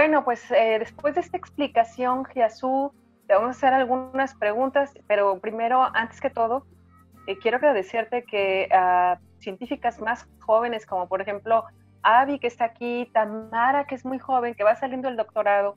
Bueno, 0.00 0.24
pues 0.24 0.50
eh, 0.50 0.78
después 0.78 1.14
de 1.14 1.20
esta 1.20 1.36
explicación, 1.36 2.24
Giasú, 2.24 2.90
te 3.26 3.34
vamos 3.34 3.48
a 3.48 3.50
hacer 3.50 3.74
algunas 3.74 4.34
preguntas, 4.34 4.94
pero 5.06 5.38
primero, 5.40 5.82
antes 5.92 6.22
que 6.22 6.30
todo, 6.30 6.64
eh, 7.26 7.36
quiero 7.36 7.58
agradecerte 7.58 8.24
que 8.24 8.70
a 8.72 9.20
científicas 9.40 10.00
más 10.00 10.26
jóvenes, 10.38 10.86
como 10.86 11.06
por 11.06 11.20
ejemplo 11.20 11.64
Avi, 12.02 12.38
que 12.38 12.46
está 12.46 12.64
aquí, 12.64 13.10
Tamara, 13.12 13.86
que 13.86 13.94
es 13.94 14.06
muy 14.06 14.18
joven, 14.18 14.54
que 14.54 14.64
va 14.64 14.74
saliendo 14.74 15.08
del 15.08 15.18
doctorado, 15.18 15.76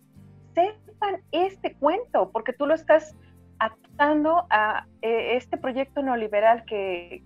sepan 0.55 1.21
este 1.33 1.75
cuento, 1.75 2.31
porque 2.31 2.53
tú 2.53 2.65
lo 2.65 2.75
estás 2.75 3.17
atando 3.59 4.47
a 4.49 4.87
eh, 5.01 5.35
este 5.35 5.57
proyecto 5.57 6.01
neoliberal 6.01 6.63
que, 6.63 7.25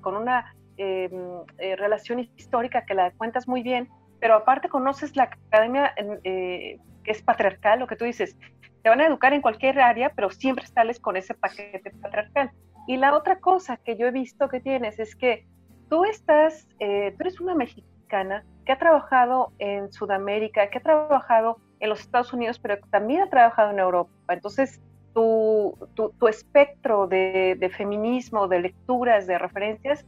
con 0.00 0.16
una 0.16 0.54
em, 0.78 1.12
eh, 1.58 1.76
relación 1.76 2.18
histórica 2.18 2.86
que 2.86 2.94
la 2.94 3.10
cuentas 3.10 3.46
muy 3.46 3.62
bien, 3.62 3.90
pero 4.20 4.34
aparte 4.34 4.68
conoces 4.68 5.16
la 5.16 5.24
academia 5.24 5.94
eh, 6.24 6.78
que 7.04 7.10
es 7.10 7.22
patriarcal, 7.22 7.80
lo 7.80 7.86
que 7.86 7.96
tú 7.96 8.04
dices, 8.04 8.36
te 8.82 8.88
van 8.88 9.00
a 9.00 9.06
educar 9.06 9.32
en 9.32 9.42
cualquier 9.42 9.80
área, 9.80 10.10
pero 10.10 10.30
siempre 10.30 10.66
sales 10.66 11.00
con 11.00 11.16
ese 11.16 11.34
paquete 11.34 11.90
patriarcal. 12.00 12.50
Y 12.86 12.96
la 12.96 13.16
otra 13.16 13.40
cosa 13.40 13.76
que 13.76 13.96
yo 13.96 14.06
he 14.06 14.10
visto 14.10 14.48
que 14.48 14.60
tienes 14.60 14.98
es 14.98 15.14
que 15.14 15.46
tú 15.88 16.04
estás, 16.04 16.66
tú 16.78 16.84
eres 17.18 17.40
una 17.40 17.54
mexicana 17.54 18.44
que 18.64 18.72
ha 18.72 18.78
trabajado 18.78 19.52
en 19.58 19.92
Sudamérica, 19.92 20.68
que 20.70 20.78
ha 20.78 20.82
trabajado 20.82 21.58
en 21.80 21.88
los 21.88 22.00
Estados 22.00 22.32
Unidos, 22.32 22.58
pero 22.58 22.78
también 22.90 23.22
ha 23.22 23.30
trabajado 23.30 23.70
en 23.70 23.78
Europa. 23.78 24.10
Entonces, 24.28 24.80
tu, 25.14 25.76
tu, 25.94 26.28
espectro 26.28 27.06
de, 27.06 27.56
de, 27.58 27.68
feminismo, 27.70 28.48
de 28.48 28.60
lecturas, 28.60 29.26
de 29.26 29.38
referencias, 29.38 30.06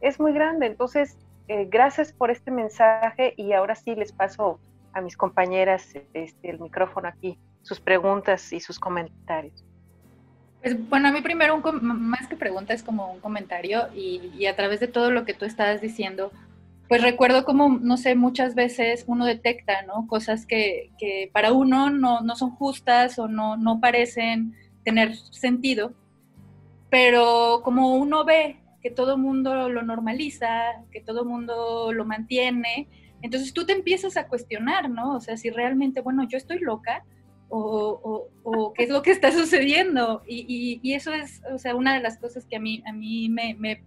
es 0.00 0.20
muy 0.20 0.32
grande. 0.32 0.66
Entonces, 0.66 1.18
eh, 1.48 1.66
gracias 1.70 2.12
por 2.12 2.30
este 2.30 2.50
mensaje 2.50 3.34
y 3.36 3.52
ahora 3.52 3.74
sí 3.74 3.94
les 3.94 4.12
paso 4.12 4.60
a 4.92 5.00
mis 5.00 5.16
compañeras 5.16 5.94
este, 6.14 6.50
el 6.50 6.60
micrófono 6.60 7.08
aquí, 7.08 7.38
sus 7.62 7.80
preguntas 7.80 8.52
y 8.52 8.60
sus 8.60 8.78
comentarios. 8.78 9.64
Pues 10.62 10.88
bueno, 10.88 11.08
a 11.08 11.12
mí 11.12 11.20
primero, 11.20 11.56
un, 11.56 11.62
más 11.82 12.26
que 12.26 12.36
pregunta, 12.36 12.72
es 12.72 12.82
como 12.82 13.12
un 13.12 13.20
comentario 13.20 13.88
y, 13.94 14.32
y 14.38 14.46
a 14.46 14.56
través 14.56 14.80
de 14.80 14.88
todo 14.88 15.10
lo 15.10 15.24
que 15.24 15.34
tú 15.34 15.44
estás 15.44 15.80
diciendo, 15.80 16.32
pues 16.88 17.02
recuerdo 17.02 17.44
como, 17.44 17.78
no 17.80 17.96
sé, 17.96 18.14
muchas 18.14 18.54
veces 18.54 19.04
uno 19.06 19.24
detecta, 19.24 19.82
¿no? 19.82 20.06
Cosas 20.06 20.46
que, 20.46 20.90
que 20.98 21.30
para 21.32 21.52
uno 21.52 21.90
no, 21.90 22.20
no, 22.20 22.36
son 22.36 22.50
justas 22.50 23.18
o 23.18 23.26
no, 23.26 23.56
no 23.56 23.80
parecen 23.80 24.54
tener 24.84 25.16
sentido, 25.16 25.92
pero 26.90 27.62
como 27.64 27.96
uno 27.96 28.24
ve 28.24 28.60
que 28.84 28.90
todo 28.90 29.18
mundo 29.18 29.68
lo 29.68 29.82
normaliza, 29.82 30.84
que 30.92 31.00
todo 31.00 31.24
mundo 31.24 31.92
lo 31.92 32.04
mantiene, 32.04 32.86
entonces 33.22 33.52
tú 33.52 33.66
te 33.66 33.72
empiezas 33.72 34.16
a 34.16 34.28
cuestionar, 34.28 34.88
¿no? 34.88 35.16
O 35.16 35.20
sea, 35.20 35.36
si 35.36 35.50
realmente, 35.50 36.02
bueno, 36.02 36.28
yo 36.28 36.38
estoy 36.38 36.60
loca 36.60 37.02
o, 37.48 38.28
o, 38.42 38.72
qué 38.74 38.84
es 38.84 38.90
lo 38.90 39.02
que 39.02 39.10
está 39.10 39.32
sucediendo. 39.32 40.22
Y, 40.26 40.44
y, 40.46 40.80
y, 40.82 40.94
eso 40.94 41.12
es, 41.12 41.42
o 41.52 41.58
sea, 41.58 41.74
una 41.74 41.94
de 41.94 42.00
las 42.00 42.18
cosas 42.18 42.44
que 42.44 42.56
a 42.56 42.60
mí, 42.60 42.82
a 42.86 42.92
mí 42.92 43.28
me, 43.28 43.54
me 43.54 43.82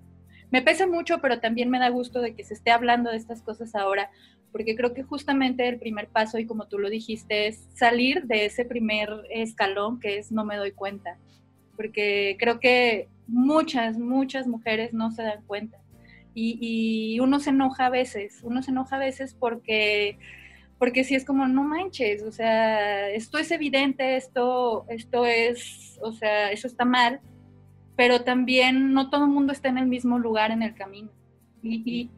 me 0.50 0.62
pesa 0.62 0.88
mucho, 0.88 1.20
pero 1.22 1.40
también 1.40 1.70
me 1.70 1.80
da 1.80 1.90
gusto 1.90 2.22
de 2.22 2.34
que 2.34 2.44
se 2.44 2.54
esté 2.54 2.72
hablando 2.72 3.12
de 3.12 3.18
estas 3.18 3.42
cosas 3.42 3.76
ahora, 3.76 4.10
porque 4.52 4.76
creo 4.76 4.94
que 4.94 5.04
justamente 5.04 5.68
el 5.68 5.78
primer 5.78 6.08
paso, 6.08 6.40
y 6.40 6.46
como 6.46 6.68
tú 6.68 6.80
lo 6.80 6.90
dijiste, 6.90 7.48
es 7.48 7.68
salir 7.74 8.24
de 8.24 8.46
ese 8.46 8.64
primer 8.64 9.10
escalón 9.30 10.00
que 10.00 10.18
es 10.18 10.32
no 10.32 10.46
me 10.46 10.56
doy 10.56 10.72
cuenta, 10.72 11.18
porque 11.76 12.38
creo 12.40 12.60
que 12.60 13.10
muchas, 13.28 13.98
muchas 13.98 14.48
mujeres 14.48 14.94
no 14.94 15.12
se 15.12 15.24
dan 15.24 15.44
cuenta. 15.46 15.78
Y, 16.40 17.20
uno 17.20 17.40
se 17.40 17.50
enoja 17.50 17.88
a 17.88 17.90
veces, 17.90 18.42
uno 18.44 18.62
se 18.62 18.70
enoja 18.70 18.98
a 18.98 19.00
veces 19.00 19.34
porque 19.34 20.20
porque 20.78 21.04
si 21.04 21.16
es 21.16 21.26
como, 21.26 21.48
no 21.48 21.64
manches, 21.64 22.22
o 22.22 22.32
sea, 22.32 23.10
esto 23.10 23.40
es 23.40 23.50
evidente, 23.50 24.16
esto, 24.16 24.86
esto 24.90 25.26
es, 25.26 25.98
o 26.04 26.14
sea, 26.14 26.52
eso 26.52 26.68
está 26.68 26.86
mal, 26.86 27.20
pero 27.96 28.22
también 28.22 28.94
no 28.94 29.10
todo 29.10 29.24
el 29.26 29.32
mundo 29.32 29.52
está 29.52 29.70
en 29.70 29.80
el 29.80 29.88
mismo 29.88 30.20
lugar 30.20 30.52
en 30.52 30.62
el 30.62 30.76
camino. 30.76 31.10
Y, 31.64 32.12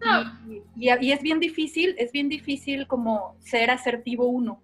y, 0.76 1.12
es 1.12 1.22
bien 1.22 1.40
difícil, 1.40 1.96
es 1.98 2.12
bien 2.12 2.28
difícil 2.28 2.86
como 2.86 3.38
ser 3.40 3.72
asertivo 3.72 4.28
uno 4.28 4.62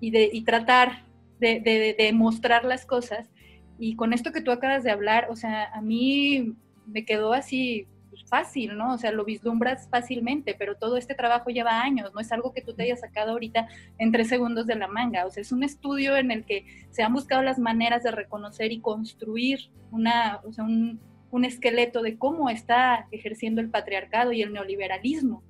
y, 0.00 0.10
de, 0.10 0.28
y 0.30 0.42
tratar 0.42 1.06
de, 1.38 1.60
de, 1.60 1.96
de, 1.98 2.12
mostrar 2.12 2.64
las 2.64 2.84
cosas. 2.84 3.30
Y 3.80 3.96
con 3.96 4.12
esto 4.12 4.30
que 4.30 4.42
tú 4.42 4.50
acabas 4.52 4.84
de 4.84 4.90
hablar, 4.90 5.28
o 5.30 5.36
sea, 5.36 5.72
a 5.72 5.80
mí 5.80 6.54
me 6.86 7.06
quedó 7.06 7.32
así 7.32 7.86
fácil, 8.26 8.76
¿no? 8.76 8.92
O 8.92 8.98
sea, 8.98 9.10
lo 9.10 9.24
vislumbras 9.24 9.88
fácilmente, 9.88 10.54
pero 10.56 10.76
todo 10.76 10.98
este 10.98 11.14
trabajo 11.14 11.48
lleva 11.48 11.80
años, 11.80 12.12
no 12.14 12.20
es 12.20 12.30
algo 12.30 12.52
que 12.52 12.60
tú 12.60 12.74
te 12.74 12.82
hayas 12.82 13.00
sacado 13.00 13.32
ahorita 13.32 13.68
en 13.98 14.12
tres 14.12 14.28
segundos 14.28 14.66
de 14.66 14.76
la 14.76 14.86
manga, 14.86 15.26
o 15.26 15.30
sea, 15.30 15.40
es 15.40 15.50
un 15.50 15.62
estudio 15.62 16.16
en 16.16 16.30
el 16.30 16.44
que 16.44 16.66
se 16.90 17.02
han 17.02 17.14
buscado 17.14 17.42
las 17.42 17.58
maneras 17.58 18.02
de 18.02 18.10
reconocer 18.10 18.70
y 18.70 18.80
construir 18.80 19.70
una, 19.90 20.40
o 20.44 20.52
sea, 20.52 20.64
un, 20.64 21.00
un 21.30 21.44
esqueleto 21.46 22.02
de 22.02 22.18
cómo 22.18 22.50
está 22.50 23.08
ejerciendo 23.10 23.62
el 23.62 23.70
patriarcado 23.70 24.32
y 24.32 24.42
el 24.42 24.52
neoliberalismo 24.52 25.42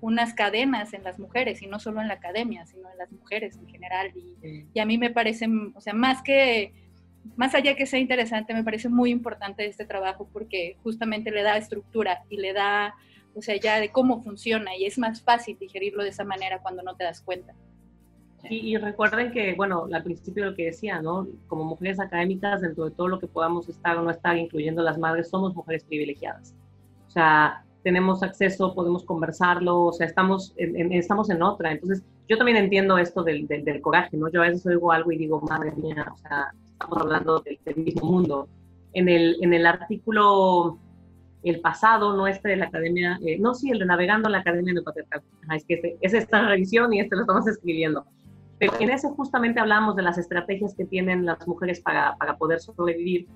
unas 0.00 0.34
cadenas 0.34 0.92
en 0.92 1.02
las 1.02 1.18
mujeres 1.18 1.62
y 1.62 1.66
no 1.66 1.78
solo 1.80 2.00
en 2.00 2.08
la 2.08 2.14
academia, 2.14 2.66
sino 2.66 2.90
en 2.90 2.98
las 2.98 3.10
mujeres 3.10 3.56
en 3.56 3.66
general. 3.66 4.12
Y, 4.14 4.66
y 4.72 4.78
a 4.78 4.84
mí 4.84 4.98
me 4.98 5.10
parece, 5.10 5.48
o 5.74 5.80
sea, 5.80 5.94
más 5.94 6.22
que 6.22 6.85
más 7.36 7.54
allá 7.54 7.74
que 7.74 7.86
sea 7.86 7.98
interesante, 7.98 8.54
me 8.54 8.64
parece 8.64 8.88
muy 8.88 9.10
importante 9.10 9.66
este 9.66 9.84
trabajo 9.84 10.28
porque 10.32 10.76
justamente 10.82 11.30
le 11.30 11.42
da 11.42 11.56
estructura 11.56 12.22
y 12.28 12.36
le 12.36 12.52
da, 12.52 12.94
o 13.34 13.42
sea, 13.42 13.56
ya 13.56 13.80
de 13.80 13.90
cómo 13.90 14.22
funciona 14.22 14.76
y 14.76 14.84
es 14.84 14.98
más 14.98 15.22
fácil 15.22 15.56
digerirlo 15.58 16.02
de 16.02 16.10
esa 16.10 16.24
manera 16.24 16.60
cuando 16.60 16.82
no 16.82 16.94
te 16.94 17.04
das 17.04 17.20
cuenta. 17.20 17.54
Y, 18.48 18.76
recuerden 18.76 19.32
que, 19.32 19.54
bueno, 19.54 19.88
al 19.92 20.02
principio 20.04 20.44
lo 20.44 20.54
que 20.54 20.66
decía, 20.66 21.02
¿no? 21.02 21.26
Como 21.48 21.64
mujeres 21.64 21.98
académicas, 21.98 22.60
dentro 22.60 22.84
de 22.84 22.90
todo 22.92 23.08
lo 23.08 23.18
que 23.18 23.26
podamos 23.26 23.68
estar 23.68 23.96
o 23.96 24.02
no 24.02 24.10
estar, 24.10 24.36
incluyendo 24.36 24.82
las 24.82 24.98
madres, 24.98 25.30
somos 25.30 25.54
mujeres 25.54 25.82
privilegiadas. 25.82 26.54
O 27.08 27.10
sea, 27.10 27.64
tenemos 27.82 28.22
acceso, 28.22 28.74
podemos 28.74 29.04
conversarlo, 29.04 29.84
o 29.84 29.92
sea, 29.92 30.06
estamos 30.06 30.52
en, 30.56 30.92
estamos 30.92 31.30
en 31.30 31.42
otra. 31.42 31.72
Entonces, 31.72 32.04
yo 32.28 32.36
también 32.36 32.58
entiendo 32.58 32.98
esto 32.98 33.22
del, 33.22 33.46
del, 33.46 33.64
del 33.64 33.80
coraje, 33.80 34.16
¿no? 34.16 34.30
Yo 34.30 34.42
a 34.42 34.48
veces 34.48 34.64
oigo 34.66 34.92
algo 34.92 35.10
y 35.10 35.18
digo, 35.18 35.40
madre 35.40 35.72
mía, 35.72 36.06
o 36.12 36.18
sea, 36.18 36.52
estamos 36.78 36.98
hablando 36.98 37.40
del, 37.40 37.76
mismo 37.76 38.06
mundo. 38.06 38.48
En 38.92 39.08
el, 39.08 39.36
en 39.40 39.54
el 39.54 39.66
artículo, 39.66 40.78
el 41.42 41.60
pasado, 41.60 42.14
no 42.16 42.26
este 42.26 42.50
de 42.50 42.56
la 42.56 42.66
Academia, 42.66 43.18
eh, 43.24 43.38
no, 43.38 43.54
sí, 43.54 43.70
el 43.70 43.78
de 43.78 43.86
Navegando 43.86 44.28
la 44.28 44.38
Academia 44.38 44.74
de 44.74 44.82
Patriarcado. 44.82 45.24
Es 45.54 45.64
que 45.64 45.74
este, 45.74 45.96
es 46.00 46.14
esta 46.14 46.46
revisión 46.46 46.92
y 46.92 47.00
este 47.00 47.16
lo 47.16 47.22
estamos 47.22 47.46
escribiendo. 47.46 48.04
Pero 48.58 48.72
en 48.80 48.90
ese 48.90 49.08
justamente 49.10 49.60
hablamos 49.60 49.96
de 49.96 50.02
las 50.02 50.18
estrategias 50.18 50.74
que 50.74 50.84
tienen 50.84 51.24
las 51.24 51.46
mujeres 51.46 51.80
para, 51.80 52.16
para 52.16 52.36
poder 52.36 52.60
sobrevivir. 52.60 53.26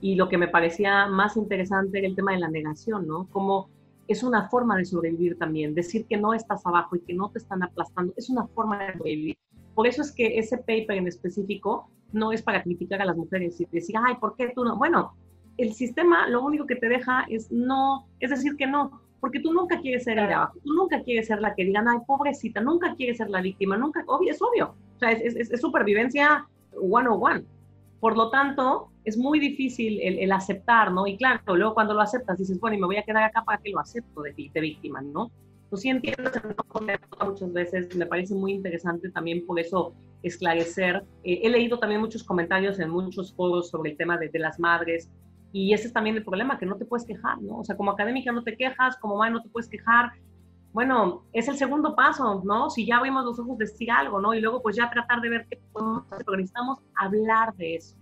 Y 0.00 0.14
lo 0.14 0.28
que 0.28 0.38
me 0.38 0.48
parecía 0.48 1.06
más 1.06 1.36
interesante 1.36 1.98
era 1.98 2.06
el 2.06 2.16
tema 2.16 2.32
de 2.32 2.38
la 2.38 2.48
negación, 2.48 3.06
¿no? 3.06 3.26
Como 3.30 3.68
es 4.08 4.22
una 4.22 4.48
forma 4.48 4.76
de 4.76 4.86
sobrevivir 4.86 5.38
también. 5.38 5.74
Decir 5.74 6.06
que 6.06 6.16
no 6.16 6.32
estás 6.34 6.64
abajo 6.66 6.96
y 6.96 7.00
que 7.00 7.14
no 7.14 7.30
te 7.30 7.38
están 7.38 7.62
aplastando 7.62 8.12
es 8.16 8.30
una 8.30 8.46
forma 8.48 8.78
de 8.78 8.92
sobrevivir. 8.94 9.38
Por 9.74 9.86
eso 9.86 10.02
es 10.02 10.12
que 10.12 10.38
ese 10.38 10.58
paper 10.58 10.92
en 10.92 11.06
específico 11.06 11.90
no 12.12 12.32
es 12.32 12.42
para 12.42 12.62
criticar 12.62 13.00
a 13.02 13.04
las 13.04 13.16
mujeres 13.16 13.60
y 13.60 13.66
decir, 13.66 13.96
ay, 14.02 14.16
¿por 14.16 14.36
qué 14.36 14.52
tú 14.54 14.64
no? 14.64 14.76
Bueno, 14.76 15.14
el 15.56 15.72
sistema 15.74 16.28
lo 16.28 16.42
único 16.42 16.66
que 16.66 16.76
te 16.76 16.88
deja 16.88 17.24
es 17.28 17.50
no, 17.50 18.06
es 18.18 18.30
decir 18.30 18.56
que 18.56 18.66
no, 18.66 19.00
porque 19.20 19.40
tú 19.40 19.52
nunca 19.52 19.80
quieres 19.80 20.04
ser 20.04 20.18
el 20.18 20.26
de 20.28 20.34
abajo, 20.34 20.58
tú 20.64 20.72
nunca 20.72 21.02
quieres 21.02 21.26
ser 21.26 21.40
la 21.40 21.54
que 21.54 21.64
digan, 21.64 21.88
ay, 21.88 21.98
pobrecita, 22.06 22.60
nunca 22.60 22.94
quieres 22.94 23.18
ser 23.18 23.28
la 23.30 23.40
víctima, 23.40 23.76
nunca, 23.76 24.02
obvio, 24.06 24.32
es 24.32 24.40
obvio, 24.40 24.74
o 24.96 24.98
sea, 24.98 25.12
es, 25.12 25.36
es, 25.36 25.50
es 25.50 25.60
supervivencia 25.60 26.46
one 26.72 27.08
on 27.08 27.18
one. 27.22 27.44
Por 28.00 28.16
lo 28.16 28.30
tanto, 28.30 28.88
es 29.04 29.18
muy 29.18 29.38
difícil 29.38 30.00
el, 30.00 30.32
aceptar, 30.32 30.90
¿no? 30.90 31.06
Y 31.06 31.18
claro, 31.18 31.40
luego 31.54 31.74
cuando 31.74 31.92
lo 31.92 32.00
aceptas 32.00 32.38
dices, 32.38 32.58
bueno, 32.58 32.76
y 32.76 32.80
me 32.80 32.86
voy 32.86 32.96
a 32.96 33.02
quedar 33.02 33.24
acá 33.24 33.44
para 33.44 33.58
que 33.58 33.70
lo 33.70 33.80
acepto 33.80 34.22
de, 34.22 34.32
de 34.32 34.60
víctima, 34.60 35.02
¿no? 35.02 35.30
Pues 35.68 35.82
sí 35.82 35.90
entiendo 35.90 36.30
muchas 37.24 37.52
veces, 37.52 37.94
me 37.94 38.06
parece 38.06 38.34
muy 38.34 38.52
interesante 38.52 39.10
también 39.10 39.46
por 39.46 39.60
eso 39.60 39.92
esclarecer. 40.22 41.02
Eh, 41.24 41.40
he 41.42 41.50
leído 41.50 41.78
también 41.78 42.00
muchos 42.00 42.24
comentarios 42.24 42.78
en 42.78 42.90
muchos 42.90 43.32
foros 43.34 43.70
sobre 43.70 43.90
el 43.90 43.96
tema 43.96 44.18
de, 44.18 44.30
las 44.38 44.58
madres 44.58 45.08
y 45.52 45.72
ese 45.72 45.88
es 45.88 45.92
también 45.92 46.16
el 46.16 46.24
problema, 46.24 46.58
que 46.58 46.66
no 46.66 46.76
te 46.76 46.84
puedes 46.84 47.06
quejar, 47.06 47.40
¿no? 47.42 47.58
O 47.58 47.64
sea, 47.64 47.76
como 47.76 47.90
académica 47.90 48.30
no 48.32 48.42
te 48.42 48.56
quejas, 48.56 48.96
como 48.98 49.16
madre 49.16 49.32
no 49.32 49.42
te 49.42 49.48
puedes 49.48 49.68
quejar. 49.68 50.12
Bueno, 50.72 51.24
es 51.32 51.48
el 51.48 51.56
segundo 51.56 51.96
paso, 51.96 52.42
¿no? 52.44 52.70
Si 52.70 52.86
ya 52.86 52.98
abrimos 52.98 53.24
los 53.24 53.38
ojos, 53.40 53.58
decir 53.58 53.90
algo, 53.90 54.20
¿no? 54.20 54.32
Y 54.34 54.40
luego 54.40 54.62
pues 54.62 54.76
ya 54.76 54.88
tratar 54.88 55.20
de 55.20 55.28
ver 55.28 55.46
qué 55.50 55.58
podemos 55.72 56.04
hacer, 56.06 56.24
pero 56.24 56.36
necesitamos 56.36 56.78
hablar 56.94 57.54
de 57.56 57.76
eso. 57.76 57.96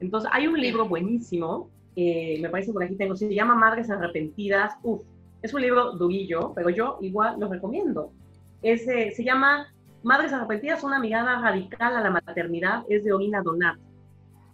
Entonces, 0.00 0.30
hay 0.32 0.46
un 0.46 0.58
libro 0.58 0.88
buenísimo, 0.88 1.68
eh, 1.94 2.38
me 2.40 2.50
parece 2.50 2.72
por 2.72 2.82
aquí 2.82 2.94
tengo, 2.94 3.16
se 3.16 3.34
llama 3.34 3.54
Madres 3.54 3.90
Arrepentidas. 3.90 4.74
Uf, 4.82 5.00
es 5.42 5.52
un 5.54 5.62
libro 5.62 5.92
durillo, 5.92 6.52
pero 6.54 6.70
yo 6.70 6.98
igual 7.00 7.38
lo 7.38 7.48
recomiendo. 7.48 8.10
Ese, 8.62 9.12
se 9.12 9.24
llama 9.24 9.72
Madres 10.06 10.32
Arrepentidas, 10.32 10.84
una 10.84 11.00
mirada 11.00 11.40
radical 11.40 11.96
a 11.96 12.00
la 12.00 12.10
maternidad, 12.10 12.84
es 12.88 13.02
de 13.02 13.12
Orina 13.12 13.42
Donat. 13.42 13.76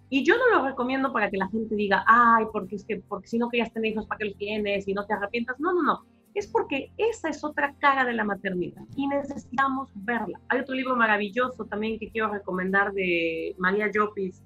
Y 0.08 0.24
yo 0.24 0.34
no 0.38 0.48
lo 0.48 0.64
recomiendo 0.64 1.12
para 1.12 1.28
que 1.28 1.36
la 1.36 1.46
gente 1.48 1.74
diga, 1.74 2.02
ay, 2.06 2.46
porque 2.50 2.76
es 2.76 2.86
que, 2.86 3.02
porque 3.06 3.28
si 3.28 3.36
no 3.36 3.50
querías 3.50 3.70
tener 3.70 3.92
hijos, 3.92 4.06
¿para 4.06 4.16
qué 4.16 4.24
los 4.24 4.38
tienes? 4.38 4.88
Y 4.88 4.94
no 4.94 5.04
te 5.04 5.12
arrepientas. 5.12 5.60
No, 5.60 5.74
no, 5.74 5.82
no. 5.82 6.06
es 6.32 6.46
porque 6.46 6.90
esa 6.96 7.28
es 7.28 7.44
otra 7.44 7.74
cara 7.80 8.06
de 8.06 8.14
la 8.14 8.24
maternidad 8.24 8.80
y 8.96 9.06
necesitamos 9.08 9.90
verla. 9.94 10.40
Hay 10.48 10.60
otro 10.60 10.74
libro 10.74 10.96
maravilloso 10.96 11.66
también 11.66 11.98
que 11.98 12.08
quiero 12.08 12.28
recomendar 12.28 12.94
de 12.94 13.54
María 13.58 13.90
Llopis, 13.92 14.42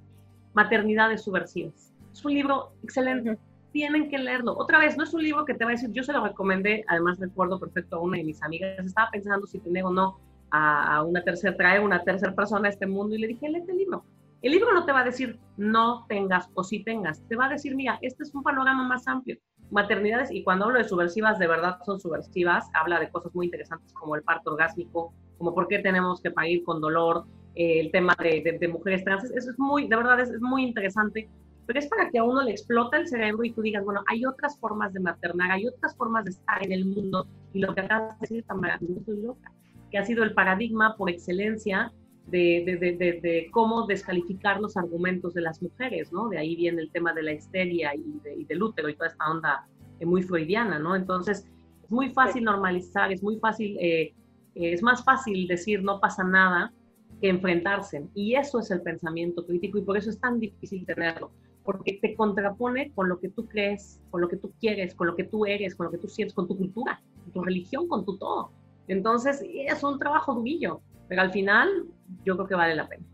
Maternidades 0.55 1.23
Subversivas. 1.23 1.95
Es 2.13 2.25
un 2.25 2.35
libro 2.35 2.73
excelente, 2.83 3.39
tienen 3.71 4.11
que 4.11 4.19
leerlo. 4.19 4.59
Otra 4.59 4.81
vez, 4.81 4.97
no 4.97 5.05
es 5.05 5.15
un 5.15 5.23
libro 5.23 5.45
que 5.45 5.55
te 5.55 5.65
va 5.65 5.71
a 5.71 5.75
decir, 5.75 5.93
yo 5.93 6.03
se 6.03 6.13
lo 6.13 6.25
recomendé, 6.25 6.85
además 6.89 7.21
recuerdo 7.21 7.61
perfecto 7.61 7.95
a 7.95 8.01
una 8.01 8.19
de 8.19 8.25
mis 8.25 8.43
amigas, 8.43 8.85
estaba 8.85 9.09
pensando 9.13 9.47
si 9.47 9.61
tener 9.61 9.85
o 9.85 9.91
no 9.91 10.19
a, 10.51 11.03
una 11.05 11.23
tercera, 11.23 11.57
traer 11.57 11.81
una 11.81 12.03
tercera 12.03 12.35
persona 12.35 12.69
a 12.69 12.73
este 12.73 12.87
mundo 12.87 13.15
y 13.15 13.19
le 13.19 13.29
dije, 13.29 13.49
lee 13.49 13.59
este 13.59 13.75
libro. 13.75 14.05
El 14.43 14.53
libro 14.53 14.73
no 14.73 14.85
te 14.85 14.93
va 14.93 15.01
a 15.01 15.05
decir 15.05 15.39
no 15.57 16.07
tengas 16.09 16.49
o 16.55 16.63
sí 16.63 16.85
tengas, 16.85 17.23
te 17.29 17.37
va 17.37 17.47
a 17.47 17.51
decir, 17.51 17.75
mira, 17.75 17.99
este 18.03 18.23
es 18.23 18.35
un 18.35 18.43
panorama 18.43 18.87
más 18.87 19.09
amplio 19.09 19.39
maternidades, 19.71 20.31
y 20.31 20.43
cuando 20.43 20.67
hablo 20.67 20.79
de 20.79 20.89
subversivas, 20.89 21.39
de 21.39 21.47
verdad 21.47 21.79
son 21.85 22.01
subversivas, 22.01 22.67
habla 22.75 23.01
de 23.01 23.11
cosas 23.11 23.35
muy 23.35 23.47
interesantes 23.47 23.93
como 23.93 24.17
el 24.17 24.23
parto 24.23 24.53
orgásmico, 24.53 25.13
como 25.39 25.55
por 25.55 25.69
qué 25.69 25.81
tenemos 25.81 26.21
que 26.21 26.31
parir 26.31 26.65
con 26.65 26.81
dolor, 26.81 27.25
eh, 27.55 27.81
el 27.81 27.91
tema 27.91 28.15
de, 28.19 28.59
de, 28.61 28.69
mujeres 28.69 29.05
trans, 29.05 29.25
eso 29.25 29.51
es 29.51 29.59
muy, 29.59 29.89
de 29.89 29.97
verdad 29.97 30.21
es, 30.21 30.41
muy 30.41 30.63
interesante, 30.63 31.29
pero 31.67 31.79
es 31.79 31.89
para 31.89 32.11
que 32.11 32.19
a 32.19 32.25
uno 32.25 32.43
le 32.43 32.53
explota 32.53 32.97
el 32.97 33.09
cerebro 33.09 33.43
y 33.45 33.53
tú 33.53 33.63
digas, 33.63 33.85
bueno, 33.85 34.03
hay 34.07 34.25
otras 34.25 34.59
formas 34.59 34.93
de 34.93 35.01
maternar, 35.01 35.51
hay 35.51 35.67
otras 35.67 35.97
formas 35.97 36.25
de 36.25 36.31
estar 36.31 36.65
en 36.65 36.73
el 36.73 36.85
mundo, 36.85 37.27
y 37.53 37.61
lo 37.61 37.75
que 37.75 37.81
acabas 37.81 38.15
de 38.15 38.21
decir 38.21 38.39
está 38.39 38.55
maravilloso 38.55 39.13
y 39.13 39.23
loca, 39.23 39.51
que 39.91 39.99
ha 39.99 40.05
sido 40.05 40.25
el 40.25 40.35
paradigma 40.35 40.97
por 40.97 41.11
excelencia 41.11 41.93
de, 42.27 42.65
de, 42.81 43.21
de, 43.21 43.49
cómo 43.53 43.87
descalificar 43.87 44.61
los 44.61 44.77
argumentos 44.77 45.35
de 45.35 45.43
las 45.43 45.63
mujeres, 45.63 46.13
¿no? 46.13 46.29
De 46.29 46.39
ahí 46.39 46.57
viene 46.57 46.83
el 46.83 46.91
tema 46.91 47.13
de 47.13 47.23
la 47.23 47.33
histeria 47.33 47.95
y, 47.95 48.21
y 48.37 48.45
del 48.45 48.63
útero 48.63 48.89
y 48.89 48.95
toda 48.95 49.09
esta 49.09 49.31
onda 49.31 49.69
eh, 50.01 50.07
muy 50.07 50.23
freudiana, 50.23 50.79
¿no? 50.79 50.97
Entonces, 50.97 51.47
es 51.83 51.91
muy 51.91 52.11
fácil 52.11 52.45
normalizar, 52.45 53.13
es 53.13 53.23
muy 53.23 53.39
fácil, 53.39 53.77
eh, 53.81 54.13
es 54.55 54.83
más 54.83 55.05
fácil 55.05 55.47
decir 55.47 55.83
no 55.83 56.01
pasa 56.01 56.25
nada 56.25 56.73
que 57.21 57.29
enfrentarse. 57.29 58.07
Y 58.15 58.35
eso 58.35 58.59
es 58.59 58.71
el 58.71 58.83
pensamiento 58.83 59.47
crítico 59.47 59.79
y 59.79 59.83
por 59.83 59.97
eso 59.97 60.11
es 60.11 60.19
tan 60.19 60.41
difícil 60.41 60.85
tenerlo, 60.85 61.31
porque 61.65 61.99
te 62.03 62.15
contrapone 62.15 62.91
con 62.93 63.09
lo 63.09 63.21
que 63.21 63.29
tú 63.29 63.47
crees, 63.47 64.01
con 64.11 64.21
lo 64.21 64.29
que 64.29 64.37
tú 64.37 64.53
quieres, 64.59 64.95
con 64.95 65.07
lo 65.07 65.15
que 65.15 65.25
tú 65.25 65.47
eres, 65.47 65.75
con 65.75 65.87
lo 65.87 65.93
que 65.93 65.99
tú 65.99 66.09
sientes, 66.09 66.35
con 66.35 66.49
tu 66.49 66.57
cultura, 66.57 67.01
con 67.23 67.33
tu 67.33 67.45
religión, 67.45 67.87
con 67.89 68.05
tu 68.05 68.19
todo. 68.19 68.51
Entonces, 68.89 69.43
es 69.43 69.83
un 69.83 69.99
trabajo 69.99 70.35
durillo, 70.35 70.81
pero 71.09 71.23
al 71.23 71.33
final 71.33 71.87
yo 72.25 72.37
creo 72.37 72.49
que 72.49 72.55
vale 72.55 72.75
la 72.75 72.89
pena. 72.89 73.05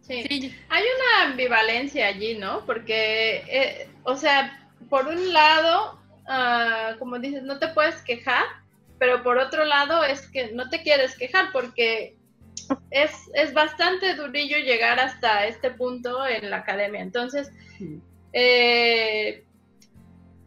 Sí. 0.00 0.52
hay 0.68 0.82
una 0.82 1.30
ambivalencia 1.30 2.08
allí, 2.08 2.36
¿no? 2.36 2.64
Porque, 2.66 3.36
eh, 3.48 3.88
o 4.02 4.16
sea, 4.16 4.68
por 4.90 5.06
un 5.06 5.32
lado, 5.32 5.98
uh, 6.28 6.98
como 6.98 7.18
dices, 7.18 7.42
no 7.42 7.58
te 7.58 7.68
puedes 7.68 8.02
quejar, 8.02 8.44
pero 8.98 9.22
por 9.22 9.38
otro 9.38 9.64
lado 9.64 10.04
es 10.04 10.28
que 10.28 10.52
no 10.52 10.68
te 10.68 10.82
quieres 10.82 11.16
quejar 11.16 11.52
porque 11.52 12.16
es, 12.90 13.12
es 13.34 13.52
bastante 13.52 14.14
durillo 14.14 14.58
llegar 14.58 15.00
hasta 15.00 15.46
este 15.46 15.70
punto 15.70 16.26
en 16.26 16.50
la 16.50 16.58
academia. 16.58 17.00
Entonces, 17.00 17.50
eh, 18.32 19.44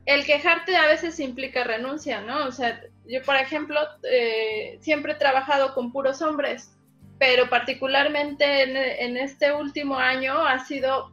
el 0.06 0.26
quejarte 0.26 0.76
a 0.76 0.88
veces 0.88 1.20
implica 1.20 1.64
renuncia, 1.64 2.22
¿no? 2.22 2.46
O 2.46 2.52
sea, 2.52 2.82
yo, 3.08 3.22
por 3.24 3.36
ejemplo, 3.36 3.80
eh, 4.04 4.78
siempre 4.82 5.14
he 5.14 5.16
trabajado 5.16 5.74
con 5.74 5.92
puros 5.92 6.22
hombres, 6.22 6.72
pero 7.20 7.50
particularmente 7.50 8.64
en, 9.04 9.18
este 9.18 9.52
último 9.52 9.98
año 9.98 10.46
ha 10.46 10.60
sido, 10.66 11.12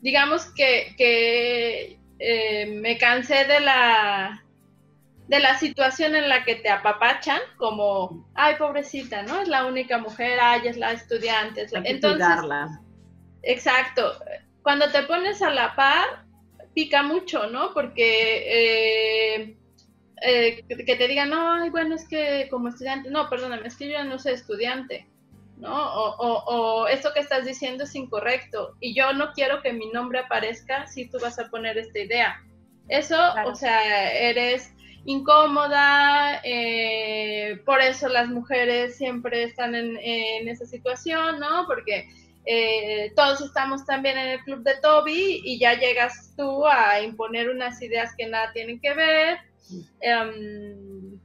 digamos 0.00 0.46
que, 0.54 0.94
que 0.96 1.98
eh, 2.18 2.66
me 2.66 2.96
cansé 2.98 3.44
de 3.44 3.60
la 3.60 4.42
de 5.28 5.40
la 5.40 5.58
situación 5.58 6.14
en 6.14 6.28
la 6.28 6.44
que 6.44 6.54
te 6.56 6.68
apapachan, 6.68 7.40
como, 7.56 8.28
ay, 8.34 8.54
pobrecita, 8.56 9.22
¿no? 9.22 9.40
Es 9.40 9.48
la 9.48 9.66
única 9.66 9.98
mujer, 9.98 10.38
ay, 10.40 10.68
es 10.68 10.76
la 10.76 10.92
estudiante. 10.92 11.66
Entonces, 11.84 12.28
exacto. 13.42 14.12
Cuando 14.62 14.90
te 14.90 15.02
pones 15.02 15.42
a 15.42 15.50
la 15.50 15.74
par, 15.74 16.24
pica 16.74 17.02
mucho, 17.02 17.48
¿no? 17.48 17.74
Porque 17.74 19.34
eh, 19.34 19.56
eh, 20.22 20.64
que 20.66 20.96
te 20.96 21.08
digan, 21.08 21.30
no, 21.30 21.52
ay, 21.52 21.70
bueno, 21.70 21.94
es 21.94 22.08
que 22.08 22.48
como 22.50 22.68
estudiante, 22.68 23.10
no, 23.10 23.28
perdóname, 23.28 23.66
es 23.66 23.76
que 23.76 23.90
yo 23.90 24.02
no 24.04 24.18
soy 24.18 24.32
estudiante, 24.32 25.06
¿no? 25.58 25.74
O, 25.74 26.44
o, 26.44 26.88
esto 26.88 27.10
que 27.12 27.20
estás 27.20 27.44
diciendo 27.44 27.84
es 27.84 27.94
incorrecto 27.94 28.74
y 28.80 28.94
yo 28.94 29.12
no 29.12 29.32
quiero 29.32 29.62
que 29.62 29.72
mi 29.72 29.90
nombre 29.90 30.20
aparezca 30.20 30.86
si 30.86 31.08
tú 31.08 31.18
vas 31.20 31.38
a 31.38 31.48
poner 31.48 31.78
esta 31.78 31.98
idea. 31.98 32.42
Eso, 32.88 33.16
o 33.44 33.54
sea, 33.54 34.12
eres 34.12 34.72
incómoda, 35.04 36.40
eh, 36.44 37.60
por 37.64 37.80
eso 37.80 38.08
las 38.08 38.28
mujeres 38.28 38.96
siempre 38.96 39.44
están 39.44 39.74
en, 39.74 39.96
en 39.98 40.48
esa 40.48 40.66
situación, 40.66 41.40
¿no? 41.40 41.66
Porque 41.66 42.08
eh, 42.48 43.12
todos 43.16 43.40
estamos 43.40 43.84
también 43.84 44.16
en 44.16 44.28
el 44.28 44.40
club 44.44 44.62
de 44.62 44.76
Toby 44.80 45.42
y 45.44 45.58
ya 45.58 45.74
llegas 45.74 46.32
tú 46.36 46.64
a 46.64 47.00
imponer 47.00 47.50
unas 47.50 47.82
ideas 47.82 48.14
que 48.16 48.26
nada 48.26 48.52
tienen 48.52 48.80
que 48.80 48.94
ver. 48.94 49.38
Em, 50.00 51.18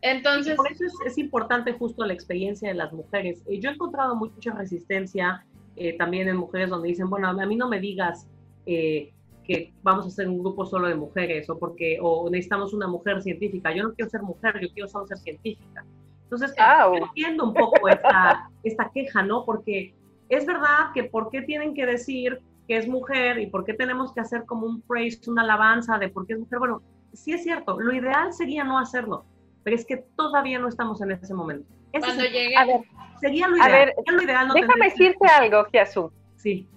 entonces... 0.00 0.56
por 0.56 0.70
eso 0.70 0.84
es, 1.06 1.18
importante 1.18 1.72
justo 1.72 2.04
la 2.04 2.12
experiencia 2.12 2.68
de 2.68 2.74
las 2.74 2.92
mujeres. 2.92 3.42
Eh, 3.46 3.60
yo 3.60 3.70
he 3.70 3.74
encontrado 3.74 4.14
mucha 4.16 4.52
resistencia 4.52 5.44
eh, 5.76 5.96
también 5.96 6.28
en 6.28 6.36
mujeres 6.36 6.70
donde 6.70 6.88
dicen, 6.88 7.08
bueno, 7.10 7.28
a 7.28 7.46
mí 7.46 7.56
no 7.56 7.68
me 7.68 7.80
digas 7.80 8.28
que 8.64 9.74
vamos 9.82 10.06
a 10.06 10.08
hacer 10.08 10.28
un 10.28 10.38
grupo 10.38 10.64
solo 10.64 10.88
de 10.88 10.94
mujeres 10.94 11.48
o 11.50 11.58
porque 11.58 11.98
o 12.00 12.28
necesitamos 12.30 12.72
una 12.72 12.88
mujer 12.88 13.22
científica. 13.22 13.74
Yo 13.74 13.82
no 13.82 13.94
quiero 13.94 14.10
ser 14.10 14.22
mujer, 14.22 14.58
yo 14.60 14.68
quiero 14.72 14.88
solo 14.88 15.06
ser 15.06 15.18
científica. 15.18 15.84
Entonces, 16.24 16.54
entiendo 16.94 17.44
un 17.44 17.54
poco 17.54 17.86
esta, 17.88 18.50
esta 18.62 18.90
queja, 18.92 19.22
¿no? 19.22 19.44
Porque 19.44 19.94
es 20.28 20.46
verdad 20.46 20.92
que 20.92 21.04
por 21.04 21.30
qué 21.30 21.42
tienen 21.42 21.74
que 21.74 21.86
decir 21.86 22.40
que 22.66 22.76
es 22.76 22.88
mujer 22.88 23.38
y 23.38 23.46
por 23.46 23.64
qué 23.64 23.74
tenemos 23.74 24.12
que 24.12 24.20
hacer 24.20 24.44
como 24.46 24.66
un 24.66 24.80
praise, 24.80 25.30
una 25.30 25.42
alabanza 25.42 25.98
de 25.98 26.08
por 26.08 26.26
qué 26.26 26.32
es 26.32 26.40
mujer. 26.40 26.58
Bueno, 26.58 26.82
sí 27.14 27.32
es 27.32 27.42
cierto, 27.42 27.80
lo 27.80 27.92
ideal 27.92 28.32
sería 28.32 28.64
no 28.64 28.78
hacerlo, 28.78 29.24
pero 29.62 29.76
es 29.76 29.84
que 29.84 29.98
todavía 30.16 30.58
no 30.58 30.68
estamos 30.68 31.00
en 31.00 31.12
ese 31.12 31.34
momento. 31.34 31.72
Cuando 31.98 32.24
llegue... 32.24 32.56
A 32.56 32.66
ver, 32.66 32.80
sería 33.20 33.48
lo 33.48 33.56
ideal. 33.56 33.72
A 33.72 33.72
ver, 33.72 33.94
lo 34.06 34.22
ideal 34.22 34.48
no 34.48 34.54
déjame 34.54 34.86
decirte 34.86 35.26
algo, 35.28 35.64
Giasu. 35.72 36.12
Sí. 36.36 36.68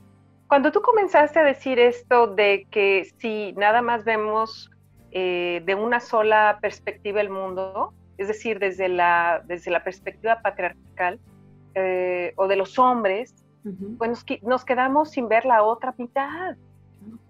Cuando 0.48 0.72
tú 0.72 0.82
comenzaste 0.82 1.39
a 1.39 1.44
decir 1.44 1.79
esto 1.79 2.27
de 2.27 2.67
que 2.72 3.06
si 3.17 3.53
nada 3.53 3.82
más 3.82 4.06
vemos 4.06 4.72
eh, 5.12 5.62
de 5.65 5.75
una 5.75 6.00
sola 6.00 6.60
perspectiva 6.62 7.20
el 7.20 7.29
mundo, 7.29 7.94
es 8.17 8.27
decir, 8.27 8.60
desde 8.60 8.88
la, 8.88 9.41
desde 9.46 9.72
la 9.72 9.84
perspectiva 9.84 10.41
patriarcal, 10.41 11.20
eh, 11.75 12.34
o 12.38 12.48
de 12.48 12.56
los 12.56 12.79
hombres, 12.79 13.36
pues 13.98 14.25
nos, 14.41 14.65
quedamos 14.65 15.12
sin 15.12 15.27
ver 15.27 15.46
la 15.46 15.63
otra 15.63 15.94
mitad. 15.98 16.56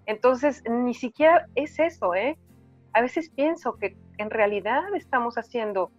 Entonces, 0.05 0.63
ni 0.69 0.93
siquiera 0.93 1.47
es 1.55 1.79
eso, 1.79 2.13
¿eh? 2.15 2.37
A 2.97 3.01
veces 3.01 3.29
pienso 3.29 3.75
que 3.77 3.95
en 4.17 4.31
realidad 4.31 4.81
estamos 4.95 5.37
haciendo 5.37 5.91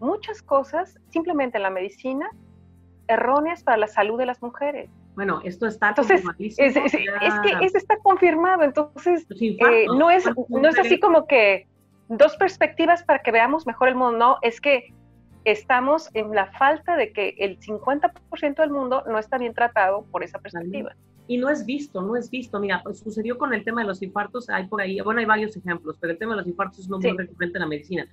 muchas 0.00 0.42
cosas, 0.42 0.98
simplemente 1.08 1.56
en 1.56 1.62
la 1.62 1.70
medicina, 1.70 2.28
erróneas 3.08 3.62
para 3.62 3.78
la 3.78 3.86
salud 3.86 4.18
de 4.18 4.26
las 4.26 4.42
mujeres. 4.42 4.90
Bueno, 5.14 5.40
esto 5.44 5.66
está 5.66 5.88
entonces 5.88 6.22
es, 6.38 6.58
es, 6.58 6.92
que 6.92 7.64
eso 7.64 7.78
está 7.78 7.96
confirmado, 8.02 8.64
entonces 8.64 9.26
eh, 9.40 9.86
no 9.96 10.10
es 10.10 10.28
no 10.50 10.68
es 10.68 10.78
así 10.78 11.00
como 11.00 11.26
que 11.26 11.66
dos 12.08 12.36
perspectivas 12.36 13.02
para 13.02 13.20
que 13.22 13.32
veamos 13.32 13.66
mejor 13.66 13.88
el 13.88 13.94
mundo, 13.94 14.18
no, 14.18 14.36
es 14.42 14.60
que 14.60 14.92
estamos 15.44 16.10
en 16.12 16.34
la 16.34 16.52
falta 16.52 16.96
de 16.96 17.14
que 17.14 17.34
el 17.38 17.58
50% 17.60 18.56
del 18.56 18.70
mundo 18.70 19.04
no 19.06 19.18
está 19.18 19.38
bien 19.38 19.54
tratado 19.54 20.04
por 20.10 20.22
esa 20.22 20.38
perspectiva. 20.38 20.94
Y 21.28 21.38
no 21.38 21.48
es 21.48 21.64
visto, 21.64 22.02
no 22.02 22.16
es 22.16 22.30
visto. 22.30 22.58
Mira, 22.58 22.80
pues 22.82 22.98
sucedió 22.98 23.38
con 23.38 23.54
el 23.54 23.64
tema 23.64 23.82
de 23.82 23.86
los 23.86 24.02
infartos, 24.02 24.50
hay 24.50 24.66
por 24.66 24.80
ahí, 24.80 25.00
bueno, 25.00 25.20
hay 25.20 25.26
varios 25.26 25.56
ejemplos, 25.56 25.96
pero 26.00 26.12
el 26.12 26.18
tema 26.18 26.32
de 26.32 26.38
los 26.38 26.46
infartos 26.46 26.80
es 26.80 26.88
uno 26.88 26.98
muy 26.98 27.16
recurrente 27.16 27.58
en 27.58 27.62
la 27.62 27.68
medicina. 27.68 28.06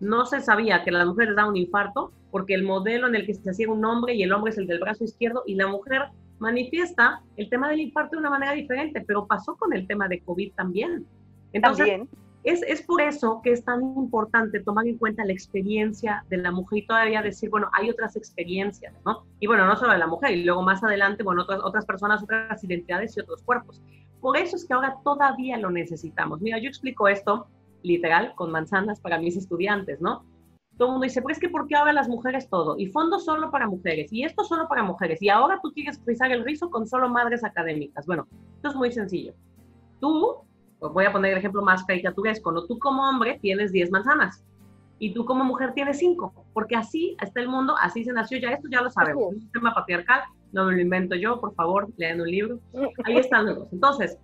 No 0.00 0.26
se 0.26 0.40
sabía 0.40 0.82
que 0.82 0.90
las 0.90 1.06
mujeres 1.06 1.36
daban 1.36 1.50
un 1.50 1.56
infarto 1.56 2.12
porque 2.30 2.54
el 2.54 2.64
modelo 2.64 3.06
en 3.08 3.14
el 3.14 3.26
que 3.26 3.34
se 3.34 3.50
hacía 3.50 3.70
un 3.70 3.84
hombre 3.84 4.14
y 4.14 4.22
el 4.22 4.32
hombre 4.32 4.50
es 4.50 4.58
el 4.58 4.66
del 4.66 4.80
brazo 4.80 5.04
izquierdo 5.04 5.42
y 5.46 5.54
la 5.54 5.66
mujer 5.68 6.02
manifiesta 6.38 7.22
el 7.36 7.48
tema 7.48 7.68
del 7.68 7.80
infarto 7.80 8.16
de 8.16 8.20
una 8.20 8.30
manera 8.30 8.52
diferente, 8.52 9.04
pero 9.06 9.26
pasó 9.26 9.54
con 9.54 9.72
el 9.72 9.86
tema 9.86 10.08
de 10.08 10.20
COVID 10.20 10.52
también. 10.54 11.06
Entonces, 11.52 11.86
también. 11.86 12.08
Es, 12.44 12.60
es, 12.62 12.82
por 12.82 13.00
eso 13.00 13.40
que 13.42 13.52
es 13.52 13.64
tan 13.64 13.80
importante 13.96 14.60
tomar 14.60 14.86
en 14.86 14.98
cuenta 14.98 15.24
la 15.24 15.32
experiencia 15.32 16.24
de 16.28 16.38
la 16.38 16.50
mujer 16.50 16.80
y 16.80 16.86
todavía 16.86 17.22
decir, 17.22 17.50
bueno, 17.50 17.70
hay 17.72 17.88
otras 17.88 18.16
experiencias, 18.16 18.94
¿no? 19.04 19.24
Y 19.38 19.46
bueno, 19.46 19.64
no 19.64 19.76
solo 19.76 19.92
de 19.92 19.98
la 19.98 20.08
mujer, 20.08 20.32
y 20.32 20.44
luego 20.44 20.62
más 20.62 20.82
adelante, 20.82 21.22
bueno, 21.22 21.42
otras, 21.42 21.60
otras 21.62 21.86
personas, 21.86 22.22
otras 22.22 22.62
identidades 22.64 23.16
y 23.16 23.20
otros 23.20 23.42
cuerpos. 23.44 23.80
Por 24.20 24.36
eso 24.36 24.56
es 24.56 24.66
que 24.66 24.74
ahora 24.74 24.96
todavía 25.04 25.56
lo 25.58 25.70
necesitamos. 25.70 26.40
Mira, 26.40 26.58
yo 26.58 26.68
explico 26.68 27.06
esto 27.06 27.46
literal 27.82 28.34
con 28.34 28.50
manzanas 28.50 29.00
para 29.00 29.18
mis 29.18 29.36
estudiantes, 29.36 30.00
¿no? 30.00 30.24
Todo 30.78 30.88
el 30.88 30.92
mundo 30.92 31.04
dice, 31.04 31.22
pues 31.22 31.36
es 31.36 31.40
que 31.40 31.48
¿por 31.48 31.68
qué 31.68 31.76
ahora 31.76 31.92
las 31.92 32.08
mujeres 32.08 32.48
todo? 32.48 32.76
Y 32.76 32.86
fondo 32.86 33.20
solo 33.20 33.52
para 33.52 33.68
mujeres, 33.68 34.12
y 34.12 34.24
esto 34.24 34.42
solo 34.42 34.68
para 34.68 34.82
mujeres, 34.82 35.22
y 35.22 35.28
ahora 35.28 35.60
tú 35.62 35.72
quieres 35.72 36.00
rizar 36.04 36.32
el 36.32 36.44
rizo 36.44 36.70
con 36.70 36.88
solo 36.88 37.08
madres 37.08 37.44
académicas. 37.44 38.06
Bueno, 38.06 38.26
esto 38.56 38.68
es 38.70 38.74
muy 38.74 38.90
sencillo. 38.90 39.34
Tú 40.00 40.38
voy 40.90 41.04
a 41.04 41.12
poner 41.12 41.32
el 41.32 41.38
ejemplo 41.38 41.62
más 41.62 41.84
caricaturesco, 41.84 42.50
¿no? 42.52 42.64
Tú 42.66 42.78
como 42.78 43.08
hombre 43.08 43.38
tienes 43.40 43.72
10 43.72 43.90
manzanas 43.90 44.44
y 44.98 45.12
tú 45.12 45.24
como 45.24 45.44
mujer 45.44 45.72
tienes 45.74 45.98
5, 45.98 46.46
porque 46.52 46.76
así 46.76 47.16
está 47.20 47.40
el 47.40 47.48
mundo, 47.48 47.74
así 47.80 48.04
se 48.04 48.12
nació, 48.12 48.38
ya 48.38 48.50
esto 48.50 48.68
ya 48.70 48.82
lo 48.82 48.90
sabemos, 48.90 49.22
es 49.22 49.34
un 49.34 49.40
sistema 49.42 49.74
patriarcal, 49.74 50.22
no 50.52 50.66
me 50.66 50.74
lo 50.74 50.80
invento 50.80 51.16
yo, 51.16 51.40
por 51.40 51.54
favor, 51.54 51.88
lean 51.96 52.20
un 52.20 52.30
libro, 52.30 52.60
ahí 53.04 53.16
están 53.16 53.46
los 53.46 53.56
dos. 53.56 53.68
Entonces, 53.72 54.18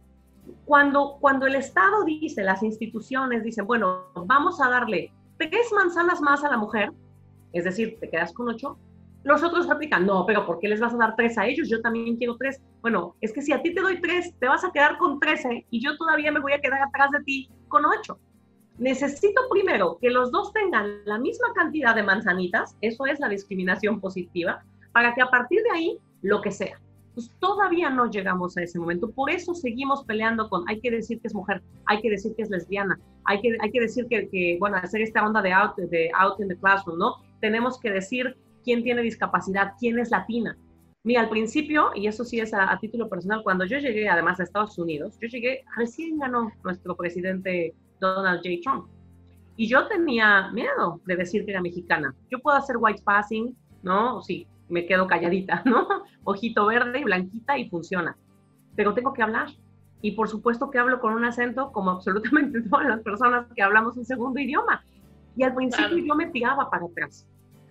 cuando, 0.64 1.16
cuando 1.20 1.46
el 1.46 1.56
Estado 1.56 2.04
dice, 2.04 2.42
las 2.42 2.62
instituciones 2.62 3.42
dicen, 3.42 3.66
bueno, 3.66 4.04
vamos 4.26 4.60
a 4.60 4.68
darle 4.68 5.12
tres 5.36 5.72
manzanas 5.74 6.20
más 6.20 6.44
a 6.44 6.50
la 6.50 6.56
mujer, 6.56 6.92
es 7.52 7.64
decir, 7.64 7.98
te 8.00 8.08
quedas 8.08 8.32
con 8.32 8.48
ocho, 8.48 8.78
los 9.28 9.42
otros 9.42 9.68
no, 10.00 10.24
pero 10.26 10.46
¿por 10.46 10.58
qué 10.58 10.68
les 10.68 10.80
vas 10.80 10.94
a 10.94 10.96
dar 10.96 11.14
tres 11.14 11.36
a 11.36 11.46
ellos? 11.46 11.68
Yo 11.68 11.82
también 11.82 12.16
quiero 12.16 12.36
tres. 12.36 12.62
Bueno, 12.80 13.14
es 13.20 13.30
que 13.32 13.42
si 13.42 13.52
a 13.52 13.60
ti 13.60 13.74
te 13.74 13.82
doy 13.82 14.00
tres, 14.00 14.34
te 14.40 14.46
vas 14.46 14.64
a 14.64 14.72
quedar 14.72 14.96
con 14.96 15.20
trece 15.20 15.66
y 15.70 15.80
yo 15.80 15.96
todavía 15.98 16.32
me 16.32 16.40
voy 16.40 16.52
a 16.52 16.60
quedar 16.60 16.82
atrás 16.82 17.10
de 17.10 17.22
ti 17.24 17.50
con 17.68 17.84
ocho. 17.84 18.18
Necesito 18.78 19.42
primero 19.50 19.98
que 20.00 20.08
los 20.08 20.30
dos 20.30 20.50
tengan 20.54 21.04
la 21.04 21.18
misma 21.18 21.48
cantidad 21.54 21.94
de 21.94 22.04
manzanitas, 22.04 22.74
eso 22.80 23.04
es 23.04 23.20
la 23.20 23.28
discriminación 23.28 24.00
positiva, 24.00 24.64
para 24.92 25.14
que 25.14 25.20
a 25.20 25.28
partir 25.28 25.62
de 25.62 25.70
ahí, 25.72 25.98
lo 26.22 26.40
que 26.40 26.50
sea. 26.50 26.80
Pues 27.12 27.30
todavía 27.38 27.90
no 27.90 28.08
llegamos 28.08 28.56
a 28.56 28.62
ese 28.62 28.78
momento. 28.78 29.10
Por 29.10 29.28
eso 29.30 29.52
seguimos 29.52 30.04
peleando 30.04 30.48
con, 30.48 30.66
hay 30.68 30.80
que 30.80 30.90
decir 30.90 31.20
que 31.20 31.28
es 31.28 31.34
mujer, 31.34 31.60
hay 31.84 32.00
que 32.00 32.08
decir 32.08 32.34
que 32.34 32.42
es 32.42 32.50
lesbiana, 32.50 32.98
hay 33.24 33.42
que, 33.42 33.58
hay 33.60 33.70
que 33.70 33.80
decir 33.80 34.06
que, 34.08 34.28
que, 34.30 34.56
bueno, 34.58 34.76
hacer 34.76 35.02
esta 35.02 35.26
onda 35.26 35.42
de 35.42 35.52
out, 35.52 35.76
de 35.76 36.10
out 36.16 36.40
in 36.40 36.48
the 36.48 36.56
classroom, 36.56 36.98
¿no? 36.98 37.16
Tenemos 37.40 37.78
que 37.80 37.90
decir 37.90 38.36
quién 38.68 38.82
tiene 38.82 39.00
discapacidad, 39.00 39.72
quién 39.80 39.98
es 39.98 40.10
latina. 40.10 40.54
Mira, 41.02 41.22
al 41.22 41.30
principio, 41.30 41.88
y 41.94 42.06
eso 42.06 42.22
sí 42.22 42.38
es 42.38 42.52
a, 42.52 42.78
título 42.78 43.08
personal, 43.08 43.42
cuando 43.42 43.64
yo 43.64 43.78
llegué 43.78 44.10
además 44.10 44.38
a 44.38 44.42
Estados 44.42 44.76
Unidos, 44.76 45.18
yo 45.22 45.28
llegué, 45.28 45.64
recién 45.74 46.18
ganó 46.18 46.52
nuestro 46.62 46.94
presidente 46.94 47.74
Donald 47.98 48.42
J. 48.44 48.56
Trump. 48.62 48.88
Y 49.56 49.68
yo 49.68 49.88
tenía 49.88 50.50
miedo 50.50 51.00
de 51.06 51.16
decir 51.16 51.46
que 51.46 51.52
era 51.52 51.62
mexicana. 51.62 52.14
Yo 52.30 52.40
puedo 52.40 52.58
hacer 52.58 52.76
white 52.78 53.00
passing, 53.02 53.56
¿no? 53.82 54.20
Sí, 54.20 54.46
me 54.68 54.84
quedo 54.84 55.06
calladita, 55.06 55.62
¿no? 55.64 55.88
Ojito 56.24 56.66
verde, 56.66 57.02
blanquita 57.04 57.56
y 57.56 57.70
funciona. 57.70 58.18
Pero 58.76 58.92
tengo 58.92 59.14
que 59.14 59.22
hablar. 59.22 59.48
Y 60.02 60.10
por 60.10 60.28
supuesto 60.28 60.70
que 60.70 60.78
hablo 60.78 61.00
con 61.00 61.14
un 61.14 61.24
acento 61.24 61.72
como 61.72 61.92
absolutamente 61.92 62.60
todas 62.68 62.86
las 62.86 63.00
personas 63.00 63.46
que 63.56 63.62
hablamos 63.62 63.96
un 63.96 64.04
segundo 64.04 64.38
idioma. 64.38 64.84
Y 65.38 65.42
al 65.42 65.54
principio 65.54 65.96
yo 65.96 66.14
me 66.14 66.26
tiraba 66.26 66.68
para 66.68 66.84
atrás. 66.84 67.26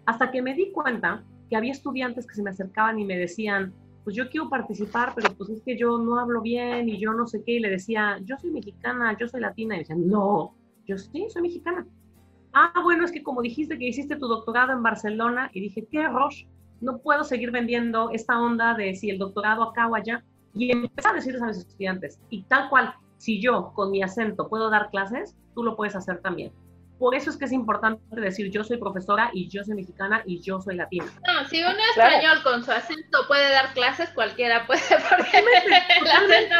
Hasta 0.08 0.32
que 0.32 0.42
me 0.42 0.56
di 0.56 0.72
cuenta 0.72 1.24
que 1.50 1.58
había 1.58 1.74
estudiantes 1.74 2.26
que 2.26 2.34
se 2.34 2.42
me 2.42 2.50
acercaban 2.50 2.98
y 2.98 3.06
me 3.06 3.18
decían, 3.18 3.74
pues 4.06 4.16
yo 4.16 4.30
quiero 4.30 4.50
participar, 4.50 5.12
pero 5.14 5.34
pues 5.36 5.50
es 5.50 5.62
que 5.64 5.78
yo 5.78 5.98
no 5.98 6.18
hablo 6.18 6.42
bien 6.42 6.88
y 6.88 6.98
yo 6.98 7.12
no 7.12 7.28
sé 7.28 7.44
qué. 7.44 7.54
Y 7.54 7.60
le 7.60 7.70
decía, 7.70 8.18
yo 8.24 8.38
soy 8.38 8.52
mexicana, 8.52 9.18
yo 9.20 9.28
soy 9.28 9.42
latina. 9.42 9.76
Y 9.76 9.80
decían, 9.80 10.08
no, 10.08 10.56
yo 10.86 10.98
sí, 10.98 11.28
soy 11.30 11.42
mexicana. 11.42 11.86
Ah, 12.54 12.72
bueno, 12.82 13.04
es 13.04 13.12
que 13.12 13.22
como 13.22 13.42
dijiste 13.42 13.78
que 13.78 13.90
hiciste 13.90 14.16
tu 14.16 14.28
doctorado 14.28 14.72
en 14.72 14.82
Barcelona, 14.82 15.50
y 15.54 15.60
dije, 15.60 15.86
qué 15.92 16.00
error, 16.00 16.32
no 16.80 17.00
puedo 17.00 17.26
seguir 17.26 17.52
vendiendo 17.52 18.10
esta 18.12 18.40
onda 18.40 18.74
de 18.76 18.96
si 18.96 19.10
el 19.10 19.20
doctorado 19.20 19.62
acá 19.64 19.90
o 19.90 19.96
allá. 19.96 20.24
Y 20.54 20.72
empecé 20.72 21.10
a 21.10 21.14
decirles 21.14 21.42
a 21.42 21.48
mis 21.48 21.58
estudiantes, 21.58 22.18
y 22.30 22.44
tal 22.44 22.70
cual, 22.70 22.94
si 23.18 23.42
yo 23.42 23.74
con 23.76 23.92
mi 23.92 24.02
acento 24.02 24.48
puedo 24.48 24.70
dar 24.70 24.90
clases, 24.90 25.36
tú 25.54 25.64
lo 25.64 25.76
puedes 25.76 25.98
hacer 25.98 26.22
también. 26.22 26.54
Por 27.00 27.14
eso 27.14 27.30
es 27.30 27.38
que 27.38 27.46
es 27.46 27.52
importante 27.52 28.02
decir 28.20 28.50
yo 28.50 28.64
soy 28.64 28.78
profesora 28.78 29.30
y 29.34 29.48
yo 29.50 29.64
soy 29.64 29.76
mexicana 29.76 30.24
y 30.26 30.42
yo 30.42 30.60
soy 30.60 30.76
latina. 30.76 31.06
No, 31.28 31.48
si 31.48 31.64
un 31.64 31.76
español 31.96 32.42
con 32.44 32.64
su 32.64 32.72
acento 32.72 33.20
puede 33.28 33.52
dar 33.52 33.74
clases, 33.74 34.10
cualquiera 34.10 34.66
puede, 34.66 34.82
porque 35.10 35.38
el 35.38 36.08
acento 36.08 36.56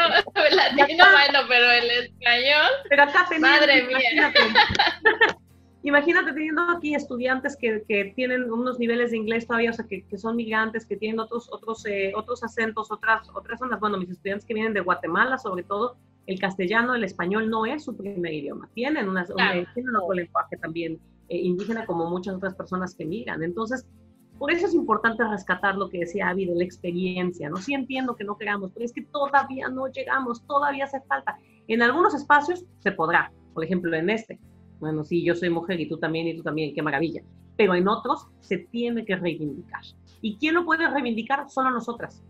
latino, 0.52 1.04
bueno, 1.12 1.40
pero 1.48 1.70
el 1.70 1.90
español, 1.90 2.70
pero 2.88 3.02
acá 3.02 3.26
madre 3.40 3.82
mía. 3.84 4.32
Imagínate, 5.82 6.32
teniendo 6.32 6.62
aquí 6.70 6.94
estudiantes 6.94 7.56
que, 7.56 7.84
que, 7.88 8.12
tienen 8.16 8.52
unos 8.52 8.78
niveles 8.78 9.12
de 9.12 9.16
inglés 9.16 9.46
todavía, 9.46 9.70
o 9.70 9.72
sea, 9.72 9.86
que, 9.86 10.04
que 10.06 10.18
son 10.18 10.36
migrantes, 10.36 10.84
que 10.84 10.96
tienen 10.96 11.20
otros, 11.20 11.48
otros, 11.52 11.86
eh, 11.86 12.12
otros 12.16 12.42
acentos, 12.42 12.90
otras, 12.90 13.28
otras 13.32 13.60
zonas. 13.60 13.78
Bueno, 13.78 13.96
mis 13.96 14.10
estudiantes 14.10 14.44
que 14.44 14.54
vienen 14.54 14.74
de 14.74 14.80
Guatemala, 14.80 15.38
sobre 15.38 15.62
todo, 15.62 15.96
el 16.28 16.38
castellano, 16.38 16.94
el 16.94 17.04
español 17.04 17.48
no 17.48 17.64
es 17.64 17.84
su 17.84 17.96
primer 17.96 18.34
idioma. 18.34 18.68
Tienen, 18.74 19.08
una, 19.08 19.24
tienen 19.24 19.96
otro 19.96 20.12
lenguaje 20.12 20.58
también 20.58 21.00
eh, 21.28 21.38
indígena 21.38 21.86
como 21.86 22.08
muchas 22.10 22.34
otras 22.34 22.54
personas 22.54 22.94
que 22.94 23.06
migran. 23.06 23.42
Entonces, 23.42 23.86
por 24.38 24.52
eso 24.52 24.66
es 24.66 24.74
importante 24.74 25.24
rescatar 25.26 25.76
lo 25.76 25.88
que 25.88 26.00
decía 26.00 26.28
Avi 26.28 26.44
de 26.44 26.54
la 26.54 26.64
experiencia, 26.64 27.48
¿no? 27.48 27.56
Sí 27.56 27.72
entiendo 27.72 28.14
que 28.14 28.24
no 28.24 28.36
queramos, 28.36 28.70
pero 28.72 28.84
es 28.84 28.92
que 28.92 29.04
todavía 29.04 29.70
no 29.70 29.86
llegamos, 29.88 30.46
todavía 30.46 30.84
hace 30.84 31.00
falta. 31.00 31.38
En 31.66 31.80
algunos 31.80 32.14
espacios 32.14 32.66
se 32.80 32.92
podrá, 32.92 33.32
por 33.54 33.64
ejemplo, 33.64 33.96
en 33.96 34.10
este. 34.10 34.38
Bueno, 34.80 35.04
sí, 35.04 35.24
yo 35.24 35.34
soy 35.34 35.48
mujer 35.48 35.80
y 35.80 35.88
tú 35.88 35.96
también 35.96 36.28
y 36.28 36.36
tú 36.36 36.42
también, 36.42 36.74
qué 36.74 36.82
maravilla. 36.82 37.22
Pero 37.56 37.74
en 37.74 37.88
otros 37.88 38.26
se 38.40 38.58
tiene 38.58 39.06
que 39.06 39.16
reivindicar. 39.16 39.80
¿Y 40.20 40.36
quién 40.36 40.56
lo 40.56 40.66
puede 40.66 40.90
reivindicar? 40.90 41.48
Solo 41.48 41.70
nosotras. 41.70 42.22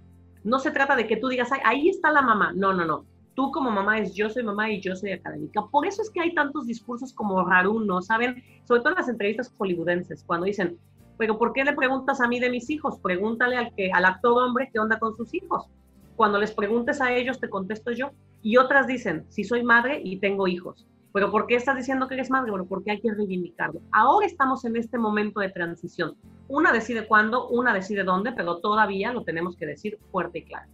No 0.44 0.60
se 0.60 0.70
trata 0.70 0.94
de 0.94 1.08
que 1.08 1.16
tú 1.16 1.26
digas, 1.26 1.50
ahí 1.64 1.88
está 1.88 2.12
la 2.12 2.22
mamá. 2.22 2.52
No, 2.54 2.72
no, 2.72 2.84
no 2.84 3.17
tú 3.38 3.52
como 3.52 3.70
mamá 3.70 4.00
es 4.00 4.14
yo 4.14 4.28
soy 4.28 4.42
mamá 4.42 4.68
y 4.68 4.80
yo 4.80 4.96
soy 4.96 5.12
académica. 5.12 5.64
Por 5.70 5.86
eso 5.86 6.02
es 6.02 6.10
que 6.10 6.20
hay 6.20 6.34
tantos 6.34 6.66
discursos 6.66 7.12
como 7.12 7.40
¿no? 7.86 8.02
¿saben? 8.02 8.42
Sobre 8.64 8.80
todo 8.80 8.88
en 8.94 8.96
las 8.96 9.08
entrevistas 9.08 9.54
hollywoodenses, 9.56 10.24
cuando 10.24 10.46
dicen, 10.46 10.76
pero 11.18 11.38
¿por 11.38 11.52
qué 11.52 11.62
le 11.62 11.72
preguntas 11.72 12.20
a 12.20 12.26
mí 12.26 12.40
de 12.40 12.50
mis 12.50 12.68
hijos? 12.68 12.98
Pregúntale 12.98 13.56
al, 13.56 13.72
que, 13.76 13.92
al 13.92 14.06
actor 14.06 14.42
hombre 14.42 14.68
qué 14.72 14.80
onda 14.80 14.98
con 14.98 15.16
sus 15.16 15.32
hijos. 15.34 15.68
Cuando 16.16 16.40
les 16.40 16.50
preguntes 16.50 17.00
a 17.00 17.12
ellos, 17.12 17.38
te 17.38 17.48
contesto 17.48 17.92
yo. 17.92 18.10
Y 18.42 18.56
otras 18.56 18.88
dicen, 18.88 19.24
si 19.28 19.44
soy 19.44 19.62
madre 19.62 20.00
y 20.02 20.18
tengo 20.18 20.48
hijos. 20.48 20.88
Pero 21.12 21.30
¿por 21.30 21.46
qué 21.46 21.54
estás 21.54 21.76
diciendo 21.76 22.08
que 22.08 22.14
eres 22.14 22.32
madre? 22.32 22.50
Bueno, 22.50 22.66
porque 22.66 22.90
hay 22.90 23.00
que 23.00 23.14
reivindicarlo. 23.14 23.80
Ahora 23.92 24.26
estamos 24.26 24.64
en 24.64 24.74
este 24.74 24.98
momento 24.98 25.38
de 25.38 25.50
transición. 25.50 26.16
Una 26.48 26.72
decide 26.72 27.06
cuándo, 27.06 27.48
una 27.50 27.72
decide 27.72 28.02
dónde, 28.02 28.32
pero 28.32 28.58
todavía 28.58 29.12
lo 29.12 29.22
tenemos 29.22 29.54
que 29.54 29.66
decir 29.66 29.96
fuerte 30.10 30.40
y 30.40 30.44
claro. 30.44 30.68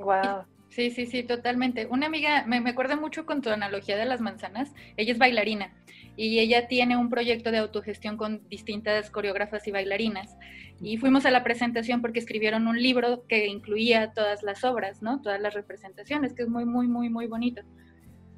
Wow. 0.00 0.44
Sí, 0.70 0.90
sí, 0.90 1.06
sí, 1.06 1.24
totalmente. 1.24 1.86
Una 1.86 2.06
amiga, 2.06 2.44
me, 2.46 2.60
me 2.60 2.70
acuerdo 2.70 2.96
mucho 2.96 3.26
con 3.26 3.42
tu 3.42 3.50
analogía 3.50 3.96
de 3.96 4.04
las 4.04 4.20
manzanas, 4.20 4.72
ella 4.96 5.12
es 5.12 5.18
bailarina 5.18 5.74
y 6.16 6.38
ella 6.38 6.68
tiene 6.68 6.96
un 6.96 7.10
proyecto 7.10 7.50
de 7.50 7.58
autogestión 7.58 8.16
con 8.16 8.48
distintas 8.48 9.10
coreógrafas 9.10 9.66
y 9.66 9.72
bailarinas. 9.72 10.36
Y 10.80 10.96
fuimos 10.96 11.26
a 11.26 11.30
la 11.30 11.42
presentación 11.42 12.00
porque 12.00 12.20
escribieron 12.20 12.68
un 12.68 12.80
libro 12.80 13.26
que 13.26 13.46
incluía 13.46 14.12
todas 14.12 14.42
las 14.42 14.64
obras, 14.64 15.02
¿no? 15.02 15.20
Todas 15.20 15.40
las 15.40 15.54
representaciones, 15.54 16.34
que 16.34 16.42
es 16.42 16.48
muy, 16.48 16.64
muy, 16.64 16.86
muy, 16.86 17.08
muy 17.08 17.26
bonito. 17.26 17.62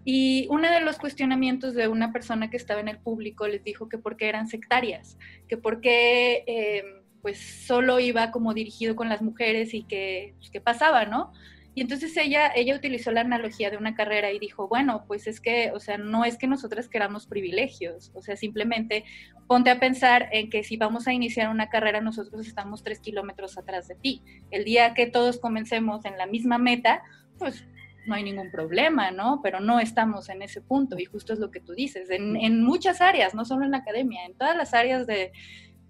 Y 0.05 0.47
uno 0.51 0.71
de 0.71 0.81
los 0.81 0.99
cuestionamientos 0.99 1.75
de 1.75 1.87
una 1.87 2.13
persona 2.13 2.51
que 2.51 2.57
estaba 2.57 2.81
en 2.81 2.89
el 2.89 2.99
público 2.99 3.47
les 3.47 3.63
dijo 3.63 3.89
que 3.89 3.99
por 3.99 4.17
qué 4.17 4.29
eran 4.29 4.49
sectarias, 4.49 5.19
que 5.49 5.59
por 5.59 5.81
qué... 5.81 6.45
Eh, 6.47 6.83
pues 7.23 7.39
solo 7.39 8.01
iba 8.01 8.33
como 8.33 8.53
dirigido 8.53 8.97
con 8.97 9.09
las 9.09 9.23
mujeres 9.23 9.73
y 9.75 9.85
que, 9.85 10.35
pues, 10.39 10.51
¿qué 10.51 10.61
pasaba, 10.61 11.07
no? 11.07 11.33
Y 11.75 11.81
entonces 11.81 12.17
ella, 12.17 12.53
ella 12.55 12.77
utilizó 12.77 13.13
la 13.13 13.23
analogía 13.23 13.71
de 13.71 13.79
una 13.79 13.95
carrera 13.95 14.31
y 14.31 14.39
dijo, 14.39 14.69
bueno, 14.69 15.05
pues 15.07 15.27
es 15.27 15.41
que, 15.41 15.71
o 15.73 15.81
sea, 15.81 15.97
no 15.97 16.25
es 16.25 16.37
que 16.37 16.47
nosotras 16.47 16.89
queramos 16.89 17.27
privilegios, 17.27 18.11
o 18.15 18.21
sea, 18.21 18.37
simplemente 18.37 19.05
ponte 19.47 19.71
a 19.71 19.81
pensar 19.81 20.29
en 20.33 20.51
que 20.51 20.65
si 20.65 20.77
vamos 20.77 21.09
a 21.09 21.15
iniciar 21.15 21.49
una 21.49 21.71
carrera, 21.71 22.01
nosotros 22.01 22.47
estamos 22.47 22.83
tres 22.83 23.01
kilómetros 23.01 23.57
atrás 23.57 23.89
de 23.89 23.95
ti. 23.95 24.23
El 24.51 24.65
día 24.65 24.93
que 24.93 25.07
todos 25.07 25.39
comencemos 25.39 26.05
en 26.05 26.19
la 26.19 26.27
misma 26.27 26.59
meta, 26.59 27.03
pues 27.39 27.65
no 28.07 28.15
hay 28.15 28.23
ningún 28.23 28.51
problema, 28.51 29.11
¿no? 29.11 29.41
Pero 29.43 29.61
no 29.61 29.81
estamos 29.81 30.29
en 30.29 30.43
ese 30.43 30.61
punto 30.61 30.99
y 30.99 31.07
justo 31.07 31.33
es 31.33 31.39
lo 31.39 31.51
que 31.51 31.61
tú 31.61 31.73
dices, 31.73 32.11
en, 32.11 32.37
en 32.37 32.63
muchas 32.63 33.01
áreas, 33.01 33.35
no 33.35 33.45
solo 33.45 33.65
en 33.65 33.71
la 33.71 33.79
academia, 33.79 34.27
en 34.27 34.35
todas 34.35 34.57
las 34.57 34.75
áreas 34.75 35.07
de, 35.07 35.33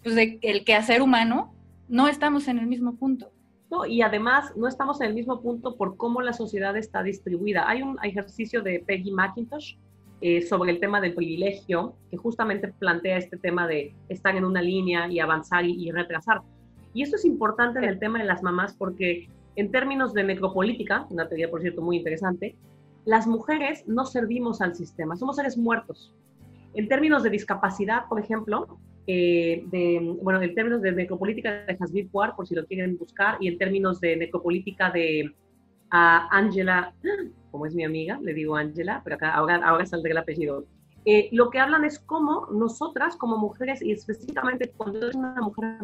pues 0.03 0.15
de 0.15 0.39
el 0.43 0.65
quehacer 0.65 1.03
humano, 1.03 1.55
no 1.89 2.09
estamos 2.09 2.49
en 2.49 2.59
el 2.59 2.67
mismo 2.67 2.97
punto. 2.97 3.33
Y 3.87 4.03
además 4.03 4.53
no 4.57 4.69
estamos 4.69 5.01
en 5.01 5.09
el 5.09 5.15
mismo 5.15 5.41
punto 5.41 5.77
por 5.77 5.97
cómo 5.97 6.21
la 6.21 6.33
sociedad 6.33 6.77
está 6.77 7.03
distribuida. 7.03 7.69
Hay 7.69 7.83
un 7.83 7.99
ejercicio 8.03 8.63
de 8.63 8.83
Peggy 8.87 9.11
McIntosh 9.11 9.77
eh, 10.21 10.43
sobre 10.43 10.73
el 10.73 10.79
tema 10.79 11.01
del 11.01 11.15
privilegio, 11.15 11.95
que 12.11 12.17
justamente 12.17 12.69
plantea 12.69 13.17
este 13.17 13.37
tema 13.37 13.67
de 13.67 13.95
estar 14.09 14.37
en 14.37 14.45
una 14.45 14.63
línea 14.63 15.09
y 15.09 15.19
avanzar 15.19 15.65
y, 15.65 15.91
retrasar. 15.91 16.43
Y 16.95 17.03
esto 17.03 17.17
es 17.17 17.25
importante 17.25 17.79
en 17.79 17.87
el 17.87 17.99
tema 17.99 18.19
de 18.19 18.27
las 18.27 18.43
mamás 18.43 18.75
porque 18.75 19.29
en 19.57 19.71
términos 19.71 20.13
de 20.13 20.25
necropolítica, 20.25 21.07
una 21.11 21.27
teoría 21.27 21.51
por 21.51 21.61
cierto 21.63 21.83
muy 21.83 21.97
interesante, 21.97 22.55
las 23.05 23.27
mujeres 23.27 23.85
no 23.89 24.05
servimos 24.05 24.61
al 24.61 24.77
sistema, 24.77 25.17
somos 25.17 25.37
seres 25.37 25.59
muertos. 25.59 26.15
En 26.75 26.89
términos 26.89 27.23
de 27.23 27.31
discapacidad, 27.31 28.07
por 28.09 28.21
ejemplo, 28.21 28.79
eh, 29.07 29.65
de, 29.67 30.17
bueno, 30.23 30.41
en 30.41 30.55
términos 30.55 30.83
de 30.83 30.93
necropolítica 30.93 31.65
de 31.65 31.77
Hasbir 31.79 32.09
Puar, 32.09 32.37
por 32.37 32.47
si 32.47 32.55
lo 32.55 32.65
quieren 32.67 32.97
buscar, 32.97 33.37
y 33.41 33.49
en 33.49 33.59
términos 33.59 34.01
de 34.01 34.17
necropolítica 34.17 34.91
de 34.91 35.35
Angela, 35.91 36.95
como 37.51 37.67
es 37.67 37.75
mi 37.75 37.85
amiga, 37.85 38.19
le 38.23 38.33
digo 38.33 38.57
Angela, 38.57 39.01
pero 39.05 39.17
acá 39.17 39.35
ahora, 39.35 39.57
ahora 39.57 39.85
saldrá 39.87 40.13
el 40.13 40.19
apellido. 40.19 40.65
Eh, 41.05 41.29
lo 41.33 41.51
que 41.51 41.59
hablan 41.59 41.85
es 41.85 41.99
cómo 41.99 42.47
nosotras 42.53 43.17
como 43.17 43.37
mujeres, 43.37 43.83
y 43.83 43.93
específicamente 43.93 44.71
cuando 44.77 44.99
eres 44.99 45.17
una 45.17 45.35
mujer, 45.41 45.79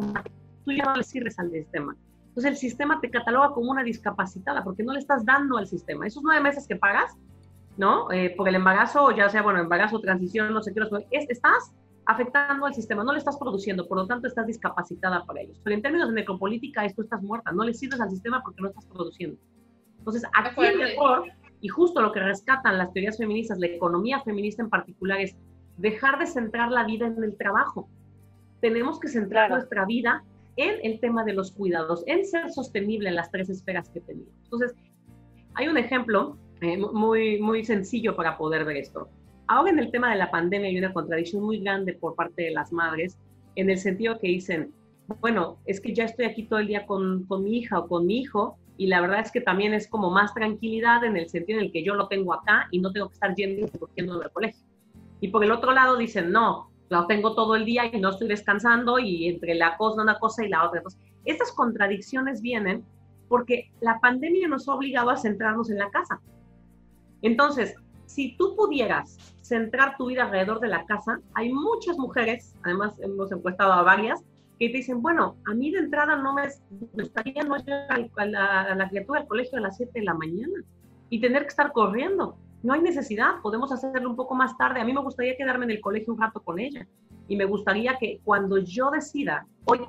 tú 0.63 0.71
ya 0.71 0.85
no 0.85 0.95
le 0.95 1.03
sirves 1.03 1.37
al 1.39 1.51
sistema. 1.51 1.95
Entonces 2.29 2.51
el 2.51 2.57
sistema 2.57 3.01
te 3.01 3.09
cataloga 3.09 3.49
como 3.49 3.71
una 3.71 3.83
discapacitada 3.83 4.63
porque 4.63 4.83
no 4.83 4.93
le 4.93 4.99
estás 4.99 5.25
dando 5.25 5.57
al 5.57 5.67
sistema. 5.67 6.07
Esos 6.07 6.23
nueve 6.23 6.41
meses 6.41 6.65
que 6.67 6.77
pagas, 6.77 7.17
¿no? 7.75 8.09
Eh, 8.11 8.33
por 8.37 8.47
el 8.47 8.55
embarazo, 8.55 9.11
ya 9.11 9.29
sea, 9.29 9.41
bueno, 9.41 9.59
embarazo, 9.59 9.99
transición, 9.99 10.53
no 10.53 10.61
sé 10.61 10.73
qué, 10.73 11.25
estás 11.27 11.73
afectando 12.09 12.65
al 12.65 12.73
sistema, 12.73 13.03
no 13.03 13.11
le 13.11 13.19
estás 13.19 13.37
produciendo, 13.37 13.87
por 13.87 13.99
lo 13.99 14.07
tanto 14.07 14.27
estás 14.27 14.47
discapacitada 14.47 15.23
para 15.25 15.41
ellos. 15.41 15.59
Pero 15.63 15.75
en 15.75 15.83
términos 15.83 16.09
de 16.09 16.15
necropolítica, 16.15 16.83
esto 16.83 17.03
estás 17.03 17.21
muerta, 17.21 17.51
no 17.51 17.63
le 17.63 17.71
sirves 17.75 18.01
al 18.01 18.09
sistema 18.09 18.41
porque 18.43 18.63
no 18.63 18.69
estás 18.69 18.85
produciendo. 18.87 19.37
Entonces, 19.99 20.23
aquí 20.33 20.65
el 20.65 20.81
error, 20.81 21.25
y 21.61 21.67
justo 21.67 22.01
lo 22.01 22.11
que 22.11 22.19
rescatan 22.19 22.79
las 22.79 22.91
teorías 22.93 23.17
feministas, 23.17 23.59
la 23.59 23.67
economía 23.67 24.21
feminista 24.21 24.63
en 24.63 24.71
particular, 24.71 25.21
es 25.21 25.35
dejar 25.77 26.17
de 26.17 26.25
centrar 26.25 26.71
la 26.71 26.83
vida 26.83 27.05
en 27.05 27.23
el 27.23 27.37
trabajo. 27.37 27.87
Tenemos 28.59 28.99
que 28.99 29.07
centrar 29.07 29.51
nuestra 29.51 29.85
vida 29.85 30.23
en 30.55 30.79
el 30.81 30.99
tema 30.99 31.23
de 31.23 31.33
los 31.33 31.51
cuidados, 31.51 32.03
en 32.07 32.25
ser 32.25 32.49
sostenible 32.49 33.09
en 33.09 33.15
las 33.15 33.29
tres 33.29 33.51
esferas 33.51 33.87
que 33.89 34.01
tenemos. 34.01 34.33
Entonces, 34.45 34.75
hay 35.53 35.67
un 35.67 35.77
ejemplo 35.77 36.37
eh, 36.61 36.75
muy, 36.75 37.39
muy 37.39 37.63
sencillo 37.63 38.15
para 38.15 38.35
poder 38.35 38.65
ver 38.65 38.77
esto. 38.77 39.09
Ahora 39.49 39.71
en 39.71 39.79
el 39.79 39.89
tema 39.89 40.11
de 40.11 40.17
la 40.17 40.29
pandemia 40.29 40.69
hay 40.69 40.77
una 40.77 40.93
contradicción 40.93 41.41
muy 41.41 41.59
grande 41.59 41.95
por 41.95 42.13
parte 42.13 42.43
de 42.43 42.51
las 42.51 42.71
madres, 42.71 43.17
en 43.55 43.71
el 43.71 43.79
sentido 43.79 44.19
que 44.19 44.27
dicen, 44.27 44.71
bueno, 45.21 45.57
es 45.65 45.81
que 45.81 45.91
ya 45.91 46.03
estoy 46.03 46.25
aquí 46.25 46.43
todo 46.43 46.59
el 46.59 46.67
día 46.67 46.85
con, 46.85 47.23
con 47.25 47.43
mi 47.43 47.57
hija 47.57 47.79
o 47.79 47.87
con 47.87 48.05
mi 48.05 48.19
hijo, 48.19 48.59
y 48.77 48.85
la 48.85 49.01
verdad 49.01 49.21
es 49.21 49.31
que 49.31 49.41
también 49.41 49.73
es 49.73 49.87
como 49.87 50.11
más 50.11 50.35
tranquilidad 50.35 51.03
en 51.03 51.17
el 51.17 51.27
sentido 51.29 51.57
en 51.57 51.65
el 51.65 51.71
que 51.71 51.83
yo 51.83 51.95
lo 51.95 52.07
tengo 52.07 52.31
acá 52.31 52.67
y 52.69 52.79
no 52.79 52.91
tengo 52.91 53.07
que 53.07 53.15
estar 53.15 53.33
yendo 53.33 53.61
y 53.61 53.69
recogiendo 53.71 54.19
del 54.19 54.29
colegio. 54.29 54.63
Y 55.19 55.29
por 55.29 55.43
el 55.43 55.51
otro 55.51 55.71
lado 55.71 55.97
dicen, 55.97 56.31
no, 56.31 56.69
lo 56.89 57.07
tengo 57.07 57.33
todo 57.33 57.55
el 57.55 57.65
día 57.65 57.89
y 57.91 57.99
no 57.99 58.09
estoy 58.09 58.27
descansando 58.27 58.99
y 58.99 59.29
entre 59.29 59.55
la 59.55 59.77
cosa, 59.77 60.03
una 60.03 60.19
cosa 60.19 60.45
y 60.45 60.49
la 60.49 60.63
otra. 60.63 60.77
Entonces, 60.77 61.01
estas 61.25 61.51
contradicciones 61.53 62.43
vienen 62.43 62.85
porque 63.27 63.71
la 63.81 63.99
pandemia 63.99 64.47
nos 64.47 64.69
ha 64.69 64.75
obligado 64.75 65.09
a 65.09 65.17
centrarnos 65.17 65.71
en 65.71 65.79
la 65.79 65.89
casa. 65.89 66.21
Entonces, 67.23 67.73
si 68.09 68.35
tú 68.37 68.55
pudieras 68.55 69.17
centrar 69.49 69.97
tu 69.97 70.07
vida 70.07 70.23
alrededor 70.23 70.59
de 70.59 70.69
la 70.69 70.85
casa, 70.85 71.19
hay 71.33 71.51
muchas 71.51 71.97
mujeres, 71.97 72.55
además 72.63 72.97
hemos 72.99 73.31
encuestado 73.31 73.73
a 73.73 73.83
varias, 73.83 74.23
que 74.59 74.69
te 74.69 74.77
dicen, 74.77 75.01
bueno, 75.01 75.35
a 75.49 75.53
mí 75.53 75.71
de 75.71 75.79
entrada 75.79 76.15
no 76.17 76.33
me 76.33 76.43
gustaría 76.93 77.43
no 77.43 77.57
llegar 77.57 78.09
a 78.17 78.25
la, 78.25 78.61
a 78.61 78.75
la 78.75 78.89
criatura 78.89 79.21
al 79.21 79.27
colegio 79.27 79.57
a 79.57 79.61
las 79.61 79.77
7 79.77 79.91
de 79.99 80.05
la 80.05 80.13
mañana 80.13 80.63
y 81.09 81.19
tener 81.19 81.43
que 81.43 81.49
estar 81.49 81.71
corriendo 81.71 82.37
no 82.61 82.73
hay 82.73 82.81
necesidad, 82.81 83.41
podemos 83.41 83.71
hacerlo 83.71 84.09
un 84.09 84.15
poco 84.15 84.35
más 84.35 84.57
tarde. 84.57 84.81
A 84.81 84.85
mí 84.85 84.93
me 84.93 85.01
gustaría 85.01 85.37
quedarme 85.37 85.65
en 85.65 85.71
el 85.71 85.81
colegio 85.81 86.13
un 86.13 86.19
rato 86.19 86.41
con 86.41 86.59
ella 86.59 86.85
y 87.27 87.35
me 87.35 87.45
gustaría 87.45 87.97
que 87.97 88.19
cuando 88.23 88.57
yo 88.57 88.91
decida, 88.91 89.47
hoy 89.65 89.81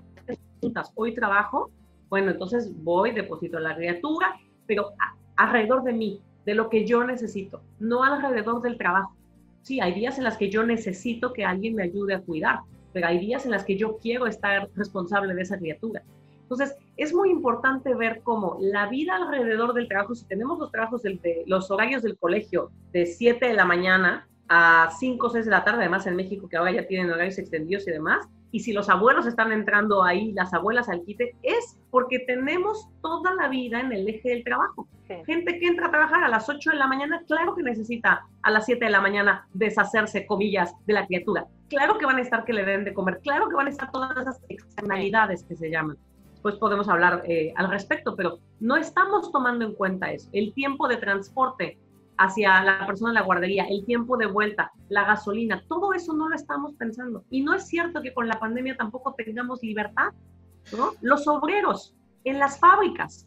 hoy 0.94 1.14
trabajo, 1.14 1.70
bueno, 2.08 2.30
entonces 2.30 2.70
voy, 2.84 3.12
deposito 3.12 3.56
a 3.56 3.60
la 3.60 3.74
criatura, 3.74 4.36
pero 4.66 4.92
alrededor 5.36 5.82
de 5.82 5.92
mí, 5.92 6.22
de 6.44 6.54
lo 6.54 6.68
que 6.68 6.86
yo 6.86 7.02
necesito, 7.02 7.62
no 7.78 8.04
alrededor 8.04 8.60
del 8.60 8.76
trabajo. 8.76 9.16
Sí, 9.62 9.80
hay 9.80 9.92
días 9.92 10.18
en 10.18 10.24
las 10.24 10.36
que 10.36 10.50
yo 10.50 10.64
necesito 10.64 11.32
que 11.32 11.44
alguien 11.44 11.74
me 11.74 11.82
ayude 11.82 12.14
a 12.14 12.20
cuidar, 12.20 12.60
pero 12.92 13.06
hay 13.06 13.18
días 13.18 13.44
en 13.44 13.52
las 13.52 13.64
que 13.64 13.76
yo 13.76 13.98
quiero 13.98 14.26
estar 14.26 14.68
responsable 14.74 15.34
de 15.34 15.42
esa 15.42 15.58
criatura. 15.58 16.02
Entonces, 16.42 16.76
es 16.96 17.14
muy 17.14 17.30
importante 17.30 17.94
ver 17.94 18.22
cómo 18.24 18.58
la 18.60 18.88
vida 18.88 19.14
alrededor 19.14 19.72
del 19.72 19.86
trabajo, 19.86 20.16
si 20.16 20.24
tenemos 20.24 20.58
los 20.58 20.72
trabajos, 20.72 21.02
de, 21.02 21.44
los 21.46 21.70
horarios 21.70 22.02
del 22.02 22.18
colegio 22.18 22.72
de 22.92 23.06
7 23.06 23.46
de 23.46 23.54
la 23.54 23.64
mañana 23.64 24.28
a 24.48 24.90
5 24.98 25.26
o 25.26 25.30
6 25.30 25.44
de 25.44 25.50
la 25.50 25.62
tarde, 25.62 25.82
además 25.82 26.08
en 26.08 26.16
México 26.16 26.48
que 26.48 26.56
ahora 26.56 26.72
ya 26.72 26.88
tienen 26.88 27.08
horarios 27.08 27.38
extendidos 27.38 27.86
y 27.86 27.92
demás, 27.92 28.26
y 28.52 28.60
si 28.60 28.72
los 28.72 28.88
abuelos 28.88 29.26
están 29.26 29.52
entrando 29.52 30.02
ahí, 30.02 30.32
las 30.32 30.52
abuelas 30.52 30.88
al 30.88 31.02
quite, 31.04 31.36
es 31.42 31.78
porque 31.90 32.20
tenemos 32.20 32.88
toda 33.00 33.34
la 33.34 33.48
vida 33.48 33.80
en 33.80 33.92
el 33.92 34.08
eje 34.08 34.30
del 34.30 34.44
trabajo. 34.44 34.88
Gente 35.26 35.58
que 35.58 35.66
entra 35.66 35.88
a 35.88 35.90
trabajar 35.90 36.22
a 36.22 36.28
las 36.28 36.48
8 36.48 36.70
de 36.70 36.76
la 36.76 36.86
mañana, 36.86 37.22
claro 37.26 37.56
que 37.56 37.62
necesita 37.62 38.26
a 38.42 38.50
las 38.50 38.66
7 38.66 38.84
de 38.84 38.90
la 38.90 39.00
mañana 39.00 39.48
deshacerse, 39.52 40.24
comillas, 40.24 40.72
de 40.86 40.92
la 40.92 41.06
criatura. 41.06 41.46
Claro 41.68 41.98
que 41.98 42.06
van 42.06 42.18
a 42.18 42.20
estar 42.20 42.44
que 42.44 42.52
le 42.52 42.64
den 42.64 42.84
de 42.84 42.94
comer, 42.94 43.18
claro 43.22 43.48
que 43.48 43.56
van 43.56 43.66
a 43.66 43.70
estar 43.70 43.90
todas 43.90 44.16
esas 44.16 44.40
externalidades 44.48 45.44
que 45.44 45.56
se 45.56 45.70
llaman 45.70 45.96
pues 46.42 46.54
podemos 46.56 46.88
hablar 46.88 47.22
eh, 47.26 47.52
al 47.56 47.70
respecto, 47.70 48.16
pero 48.16 48.38
no 48.60 48.76
estamos 48.76 49.30
tomando 49.30 49.64
en 49.64 49.74
cuenta 49.74 50.10
eso. 50.10 50.28
El 50.32 50.52
tiempo 50.54 50.88
de 50.88 50.96
transporte 50.96 51.78
hacia 52.20 52.62
la 52.62 52.86
persona 52.86 53.10
en 53.10 53.14
la 53.14 53.22
guardería, 53.22 53.64
el 53.64 53.84
tiempo 53.86 54.18
de 54.18 54.26
vuelta, 54.26 54.70
la 54.90 55.04
gasolina, 55.04 55.64
todo 55.68 55.94
eso 55.94 56.12
no 56.12 56.28
lo 56.28 56.36
estamos 56.36 56.74
pensando. 56.74 57.24
Y 57.30 57.40
no 57.40 57.54
es 57.54 57.66
cierto 57.66 58.02
que 58.02 58.12
con 58.12 58.28
la 58.28 58.38
pandemia 58.38 58.76
tampoco 58.76 59.14
tengamos 59.14 59.62
libertad. 59.62 60.12
Los 61.00 61.26
obreros 61.26 61.96
en 62.24 62.38
las 62.38 62.60
fábricas 62.60 63.26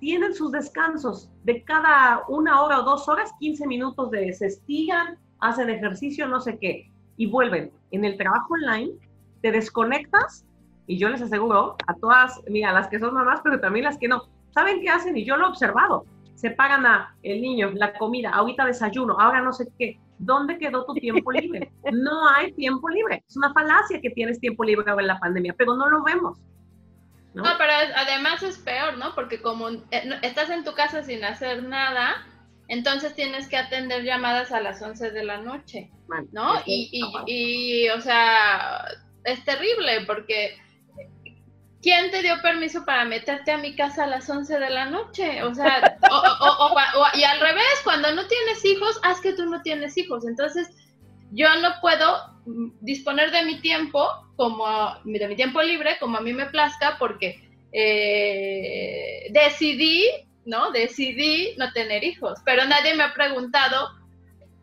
tienen 0.00 0.34
sus 0.34 0.50
descansos 0.50 1.30
de 1.44 1.62
cada 1.62 2.22
una 2.26 2.62
hora 2.62 2.80
o 2.80 2.84
dos 2.84 3.06
horas, 3.06 3.30
15 3.38 3.66
minutos 3.66 4.10
de 4.10 4.32
se 4.32 4.46
estigan, 4.46 5.18
hacen 5.38 5.68
ejercicio, 5.68 6.26
no 6.26 6.40
sé 6.40 6.58
qué, 6.58 6.90
y 7.18 7.26
vuelven. 7.26 7.70
En 7.90 8.06
el 8.06 8.16
trabajo 8.16 8.54
online, 8.54 8.94
te 9.42 9.52
desconectas 9.52 10.46
y 10.86 10.96
yo 10.96 11.10
les 11.10 11.20
aseguro 11.20 11.76
a 11.86 11.94
todas, 11.96 12.40
mira, 12.48 12.72
las 12.72 12.88
que 12.88 12.98
son 12.98 13.12
mamás, 13.12 13.40
pero 13.44 13.60
también 13.60 13.84
las 13.84 13.98
que 13.98 14.08
no, 14.08 14.22
¿saben 14.52 14.80
qué 14.80 14.88
hacen? 14.88 15.18
Y 15.18 15.26
yo 15.26 15.36
lo 15.36 15.46
he 15.46 15.50
observado. 15.50 16.06
Se 16.42 16.50
pagan 16.50 16.84
a 16.84 17.14
el 17.22 17.40
niño, 17.40 17.70
la 17.74 17.92
comida, 17.94 18.30
ahorita 18.30 18.66
desayuno, 18.66 19.16
ahora 19.16 19.40
no 19.42 19.52
sé 19.52 19.68
qué. 19.78 20.00
¿Dónde 20.18 20.58
quedó 20.58 20.84
tu 20.84 20.92
tiempo 20.94 21.30
libre? 21.30 21.70
No 21.92 22.28
hay 22.28 22.52
tiempo 22.54 22.88
libre. 22.88 23.22
Es 23.28 23.36
una 23.36 23.52
falacia 23.52 24.00
que 24.00 24.10
tienes 24.10 24.40
tiempo 24.40 24.64
libre 24.64 24.90
ahora 24.90 25.02
en 25.02 25.06
la 25.06 25.20
pandemia, 25.20 25.54
pero 25.56 25.76
no 25.76 25.88
lo 25.88 26.02
vemos. 26.02 26.40
¿no? 27.32 27.44
pero 27.56 27.72
además 27.94 28.42
es 28.42 28.58
peor, 28.58 28.98
¿no? 28.98 29.14
Porque 29.14 29.40
como 29.40 29.70
eh, 29.70 30.18
estás 30.22 30.50
en 30.50 30.64
tu 30.64 30.74
casa 30.74 31.04
sin 31.04 31.24
hacer 31.24 31.62
nada, 31.62 32.26
entonces 32.66 33.14
tienes 33.14 33.48
que 33.48 33.56
atender 33.56 34.02
llamadas 34.02 34.50
a 34.50 34.60
las 34.60 34.82
11 34.82 35.12
de 35.12 35.24
la 35.24 35.38
noche, 35.38 35.92
¿no? 36.32 36.54
Y, 36.66 36.90
y, 36.90 37.84
y, 37.84 37.88
o 37.90 38.00
sea, 38.00 38.84
es 39.22 39.44
terrible 39.44 40.00
porque 40.08 40.58
¿quién 41.82 42.10
te 42.10 42.22
dio 42.22 42.40
permiso 42.40 42.84
para 42.84 43.04
meterte 43.04 43.50
a 43.50 43.58
mi 43.58 43.74
casa 43.74 44.04
a 44.04 44.06
las 44.06 44.30
11 44.30 44.58
de 44.58 44.70
la 44.70 44.86
noche? 44.86 45.42
O 45.42 45.54
sea, 45.54 45.98
y 47.14 47.24
al 47.24 47.40
revés, 47.40 47.80
cuando 47.84 48.14
no 48.14 48.26
tienes 48.26 48.64
hijos, 48.64 49.00
haz 49.02 49.20
que 49.20 49.32
tú 49.32 49.46
no 49.46 49.60
tienes 49.62 49.98
hijos. 49.98 50.24
Entonces, 50.26 50.68
yo 51.32 51.48
no 51.60 51.70
puedo 51.80 52.32
disponer 52.80 53.30
de 53.30 53.44
mi 53.44 53.60
tiempo 53.60 54.06
como 54.36 54.66
de 55.04 55.28
mi 55.28 55.36
tiempo 55.36 55.62
libre 55.62 55.96
como 56.00 56.18
a 56.18 56.20
mí 56.20 56.32
me 56.32 56.46
plazca 56.46 56.96
porque 56.98 57.48
eh, 57.72 59.28
decidí, 59.30 60.04
¿no? 60.44 60.70
Decidí 60.72 61.54
no 61.58 61.72
tener 61.72 62.04
hijos, 62.04 62.40
pero 62.44 62.64
nadie 62.64 62.94
me 62.94 63.04
ha 63.04 63.14
preguntado 63.14 63.90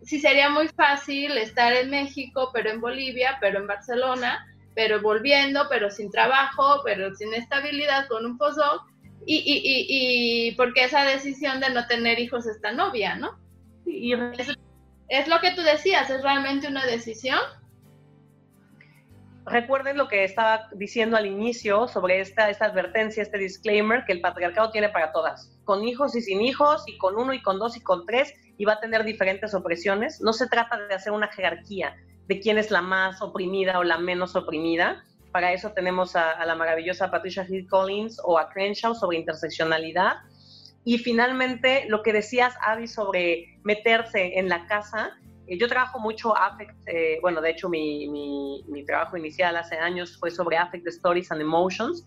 si 0.04 0.20
sería 0.20 0.50
muy 0.50 0.68
fácil 0.70 1.38
estar 1.38 1.74
en 1.74 1.90
México, 1.90 2.52
pero 2.54 2.70
en 2.70 2.82
Bolivia, 2.82 3.38
pero 3.42 3.60
en 3.60 3.68
Barcelona, 3.68 4.46
pero 4.80 5.02
volviendo, 5.02 5.68
pero 5.70 5.92
sin 5.92 6.10
trabajo, 6.10 6.82
pero 6.86 7.13
sin 7.13 7.34
estabilidad, 7.34 8.08
con 8.08 8.26
un 8.26 8.38
postdoc, 8.38 8.88
y, 9.26 9.36
y, 9.36 9.58
y, 9.58 10.48
y 10.48 10.52
porque 10.56 10.86
esa 10.86 11.04
decisión 11.04 11.60
de 11.60 11.70
no 11.72 11.86
tener 11.88 12.18
hijos 12.18 12.48
está 12.48 12.72
novia, 12.72 13.18
¿no? 13.18 13.38
Y 13.86 14.13
es, 14.13 14.48
es 15.10 15.28
lo 15.28 15.42
que 15.42 15.52
tú 15.52 15.63
decías, 15.63 16.10
es 16.10 16.24
realmente 16.24 16.70
una 16.70 16.86
decisión. 16.86 17.39
Recuerden 19.46 19.98
lo 19.98 20.08
que 20.08 20.24
estaba 20.24 20.70
diciendo 20.72 21.18
al 21.18 21.26
inicio 21.26 21.89
sobre 21.89 22.22
esta, 22.22 22.50
esta 22.50 22.68
advertencia, 22.68 23.22
este 23.22 23.38
disclaimer 23.38 24.06
que 24.06 24.13
el 24.13 24.22
patriarcado 24.22 24.72
tiene 24.72 24.88
para 24.88 25.12
todas, 25.12 25.60
con 25.65 25.84
hijos 25.84 26.15
y 26.15 26.22
sin 26.22 26.39
hijos, 26.39 26.84
y 26.88 26.98
con 26.98 27.18
uno 27.18 27.34
y 27.34 27.42
con 27.42 27.60
dos 27.60 27.76
y 27.76 27.82
con 27.82 28.06
tres, 28.06 28.34
y 28.58 28.63
va 28.63 28.76
a 28.76 28.80
tener 28.80 29.04
diferentes 29.04 29.54
opresiones. 29.54 30.22
No 30.22 30.32
se 30.32 30.48
trata 30.48 30.78
de 30.78 30.96
hacer 30.96 31.12
una 31.12 31.28
jerarquía, 31.28 31.98
de 32.30 32.39
quién 32.39 32.60
es 32.60 32.70
la 32.70 32.84
más 32.84 33.24
oprimida 33.24 33.80
o 33.80 33.84
la 33.84 33.98
menos 33.98 34.36
oprimida. 34.36 35.04
Para 35.32 35.52
eso 35.52 35.72
tenemos 35.72 36.15
a, 36.15 36.46
la 36.46 36.54
maravillosa 36.54 37.10
Patricia 37.10 37.44
Hill 37.50 37.68
Collins 37.68 38.22
o 38.24 38.38
a 38.38 38.50
Crenshaw 38.50 38.94
sobre 38.94 39.18
interseccionalidad. 39.18 40.18
Y 40.86 41.00
finalmente, 41.00 41.86
lo 41.89 42.04
que 42.04 42.13
decías, 42.13 42.54
Abby, 42.62 42.88
sobre 42.88 43.58
meterse 43.63 44.38
en 44.38 44.48
la 44.48 44.68
casa. 44.68 45.18
Eh, 45.48 45.58
yo 45.58 45.68
trabajo 45.68 46.00
mucho 46.00 46.38
affect, 46.38 46.76
eh, 46.86 47.18
bueno, 47.24 47.42
de 47.42 47.50
hecho 47.50 47.68
mi, 47.68 48.08
mi, 48.08 48.86
trabajo 48.86 49.18
inicial 49.18 49.58
hace 49.58 49.78
años 49.78 50.15
fue 50.20 50.30
sobre 50.30 50.56
affect 50.56 50.86
stories 50.88 51.32
and 51.32 51.42
emotions. 51.42 52.06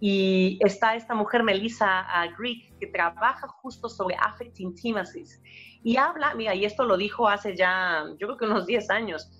Y 0.00 0.58
está 0.64 0.94
esta 0.94 1.14
mujer, 1.14 1.42
Melissa 1.42 2.06
Greek, 2.38 2.78
que 2.78 2.86
trabaja 2.86 3.48
justo 3.48 3.90
sobre 3.90 4.16
affect 4.18 4.60
intimacies. 4.60 5.42
Y 5.82 5.98
habla, 5.98 6.34
mira, 6.34 6.54
y 6.54 6.64
esto 6.64 6.84
lo 6.84 6.96
dijo 6.96 7.28
hace 7.28 7.54
ya, 7.54 8.04
yo 8.18 8.28
creo 8.28 8.36
que 8.38 8.44
unos 8.46 8.66
10 8.66 8.90
años, 8.90 9.30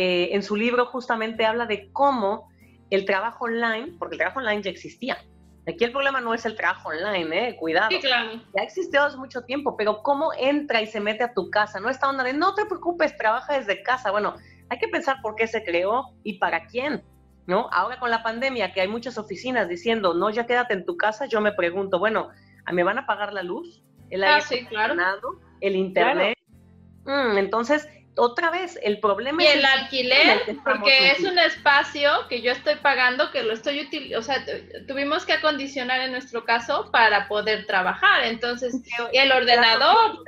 eh, 0.00 0.28
en 0.32 0.44
su 0.44 0.54
libro 0.54 0.86
justamente 0.86 1.44
habla 1.44 1.66
de 1.66 1.90
cómo 1.90 2.48
el 2.88 3.04
trabajo 3.04 3.46
online, 3.46 3.96
porque 3.98 4.14
el 4.14 4.18
trabajo 4.20 4.38
online 4.38 4.62
ya 4.62 4.70
existía. 4.70 5.18
Aquí 5.66 5.82
el 5.82 5.90
problema 5.90 6.20
no 6.20 6.34
es 6.34 6.46
el 6.46 6.54
trabajo 6.54 6.90
online, 6.90 7.48
¿eh? 7.48 7.56
cuidado. 7.56 7.88
Sí, 7.90 7.98
claro. 7.98 8.40
Ya 8.56 8.62
existió 8.62 9.02
hace 9.02 9.16
mucho 9.16 9.42
tiempo, 9.42 9.76
pero 9.76 10.04
cómo 10.04 10.30
entra 10.38 10.80
y 10.80 10.86
se 10.86 11.00
mete 11.00 11.24
a 11.24 11.34
tu 11.34 11.50
casa, 11.50 11.80
no 11.80 11.90
esta 11.90 12.08
onda 12.08 12.22
de 12.22 12.32
no 12.32 12.54
te 12.54 12.64
preocupes, 12.64 13.16
trabaja 13.16 13.58
desde 13.58 13.82
casa. 13.82 14.12
Bueno, 14.12 14.36
hay 14.68 14.78
que 14.78 14.86
pensar 14.86 15.16
por 15.20 15.34
qué 15.34 15.48
se 15.48 15.64
creó 15.64 16.14
y 16.22 16.38
para 16.38 16.66
quién. 16.66 17.02
¿no? 17.48 17.68
Ahora 17.72 17.98
con 17.98 18.10
la 18.10 18.22
pandemia, 18.22 18.72
que 18.72 18.82
hay 18.82 18.88
muchas 18.88 19.18
oficinas 19.18 19.68
diciendo, 19.68 20.14
no, 20.14 20.30
ya 20.30 20.46
quédate 20.46 20.74
en 20.74 20.86
tu 20.86 20.96
casa, 20.96 21.26
yo 21.26 21.40
me 21.40 21.50
pregunto, 21.50 21.98
bueno, 21.98 22.28
¿me 22.70 22.84
van 22.84 22.98
a 22.98 23.06
pagar 23.06 23.32
la 23.32 23.42
luz? 23.42 23.82
¿El 24.10 24.22
ah, 24.22 24.36
aire 24.36 24.64
claro. 24.68 24.94
¿El 25.60 25.74
internet? 25.74 26.38
Mm, 27.04 27.38
entonces, 27.38 27.88
otra 28.18 28.50
vez, 28.50 28.78
el 28.82 29.00
problema 29.00 29.42
y 29.42 29.46
es 29.46 29.54
el, 29.56 29.64
alquiler, 29.64 30.56
porque 30.64 31.12
es 31.12 31.20
un 31.20 31.38
espacio 31.38 32.10
que 32.28 32.42
yo 32.42 32.52
estoy 32.52 32.76
pagando, 32.76 33.30
que 33.30 33.42
lo 33.42 33.52
estoy 33.52 33.80
utilizando, 33.80 34.18
o 34.18 34.22
sea, 34.22 34.44
tuvimos 34.86 35.24
que 35.24 35.34
acondicionar 35.34 36.00
en 36.00 36.12
nuestro 36.12 36.44
caso 36.44 36.90
para 36.90 37.28
poder 37.28 37.66
trabajar, 37.66 38.24
entonces, 38.24 38.74
y 39.12 39.18
el 39.18 39.32
ordenador. 39.32 40.24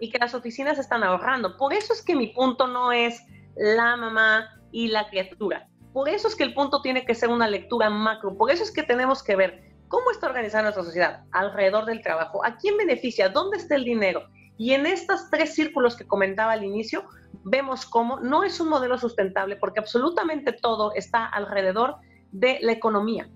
y 0.00 0.10
que 0.10 0.18
las 0.18 0.34
oficinas 0.34 0.78
están 0.78 1.04
ahorrando. 1.04 1.56
Por 1.56 1.72
eso 1.72 1.92
es 1.92 2.02
que 2.02 2.14
mi 2.14 2.28
punto 2.28 2.66
no 2.66 2.92
es 2.92 3.22
la 3.56 3.96
mamá 3.96 4.60
y 4.72 4.88
la 4.88 5.08
criatura. 5.08 5.68
Por 5.92 6.08
eso 6.08 6.26
es 6.26 6.34
que 6.34 6.42
el 6.42 6.54
punto 6.54 6.82
tiene 6.82 7.04
que 7.04 7.14
ser 7.14 7.28
una 7.28 7.46
lectura 7.46 7.88
macro. 7.90 8.36
Por 8.36 8.50
eso 8.50 8.64
es 8.64 8.72
que 8.72 8.82
tenemos 8.82 9.22
que 9.22 9.36
ver 9.36 9.62
cómo 9.88 10.10
está 10.10 10.26
organizada 10.26 10.64
nuestra 10.64 10.82
sociedad 10.82 11.24
alrededor 11.30 11.84
del 11.84 12.02
trabajo, 12.02 12.44
a 12.44 12.56
quién 12.56 12.76
beneficia, 12.76 13.28
dónde 13.28 13.58
está 13.58 13.76
el 13.76 13.84
dinero. 13.84 14.28
Y 14.56 14.72
en 14.72 14.86
estos 14.86 15.30
tres 15.30 15.54
círculos 15.54 15.96
que 15.96 16.06
comentaba 16.06 16.52
al 16.52 16.64
inicio, 16.64 17.04
vemos 17.44 17.86
cómo 17.86 18.20
no 18.20 18.44
es 18.44 18.60
un 18.60 18.68
modelo 18.68 18.98
sustentable 18.98 19.56
porque 19.56 19.80
absolutamente 19.80 20.52
todo 20.52 20.92
está 20.94 21.26
alrededor 21.26 21.96
de 22.30 22.58
la 22.62 22.72
economía. 22.72 23.28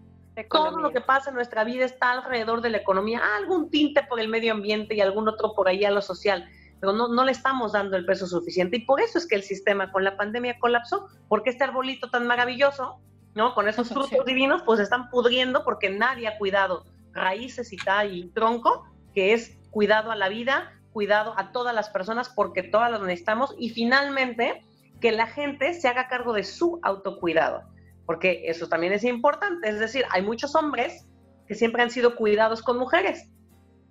Todo 0.51 0.79
lo 0.79 0.93
que 0.93 1.01
pasa 1.01 1.31
en 1.31 1.35
nuestra 1.35 1.65
vida 1.65 1.85
está 1.85 2.13
alrededor 2.13 2.61
de 2.61 2.71
la 2.71 2.79
economía, 2.79 3.21
algún 3.37 3.71
tinte 3.71 4.05
por 4.05 4.21
el 4.21 4.29
medio 4.29 4.53
ambiente 4.53 4.95
y 4.95 5.01
algún 5.01 5.29
otro 5.29 5.53
por 5.55 5.67
ahí 5.67 5.85
a 5.85 5.91
lo 5.91 6.01
social 6.01 6.49
pero 6.81 6.93
no, 6.93 7.09
no 7.09 7.25
le 7.25 7.33
estamos 7.33 7.73
dando 7.73 7.97
el 7.97 8.05
peso 8.05 8.27
suficiente. 8.27 8.77
Y 8.77 8.81
por 8.85 9.01
eso 9.01 9.19
es 9.19 9.27
que 9.27 9.35
el 9.35 9.43
sistema 9.43 9.91
con 9.91 10.05
la 10.05 10.17
pandemia 10.17 10.59
colapsó, 10.59 11.09
porque 11.29 11.51
este 11.51 11.65
arbolito 11.65 12.11
tan 12.11 12.27
maravilloso, 12.27 13.01
¿no? 13.35 13.55
Con 13.55 13.69
esos 13.69 13.89
frutos 13.93 14.25
divinos, 14.25 14.63
pues 14.63 14.81
están 14.81 15.11
pudriendo 15.11 15.65
porque 15.65 15.91
nadie 15.91 16.29
ha 16.29 16.39
cuidado 16.39 16.85
raíces 17.13 17.73
y 17.73 17.77
tal 17.77 18.15
y 18.15 18.29
tronco, 18.31 18.85
que 19.15 19.33
es 19.33 19.59
cuidado 19.71 20.11
a 20.11 20.17
la 20.17 20.29
vida, 20.29 20.73
cuidado 20.93 21.35
a 21.37 21.53
todas 21.53 21.75
las 21.75 21.91
personas, 21.91 22.29
porque 22.29 22.63
todas 22.63 22.91
las 22.91 23.01
necesitamos. 23.01 23.55
Y 23.59 23.71
finalmente, 23.71 24.65
que 25.01 25.13
la 25.13 25.27
gente 25.27 25.75
se 25.75 25.89
haga 25.89 26.09
cargo 26.09 26.33
de 26.33 26.45
su 26.45 26.81
autocuidado, 26.83 27.63
porque 28.07 28.43
eso 28.47 28.69
también 28.69 28.93
es 28.93 29.05
importante. 29.05 29.69
Es 29.69 29.79
decir, 29.79 30.05
hay 30.11 30.23
muchos 30.23 30.55
hombres 30.55 31.07
que 31.47 31.55
siempre 31.55 31.83
han 31.83 31.91
sido 31.91 32.17
cuidados 32.17 32.63
con 32.63 32.79
mujeres 32.79 33.31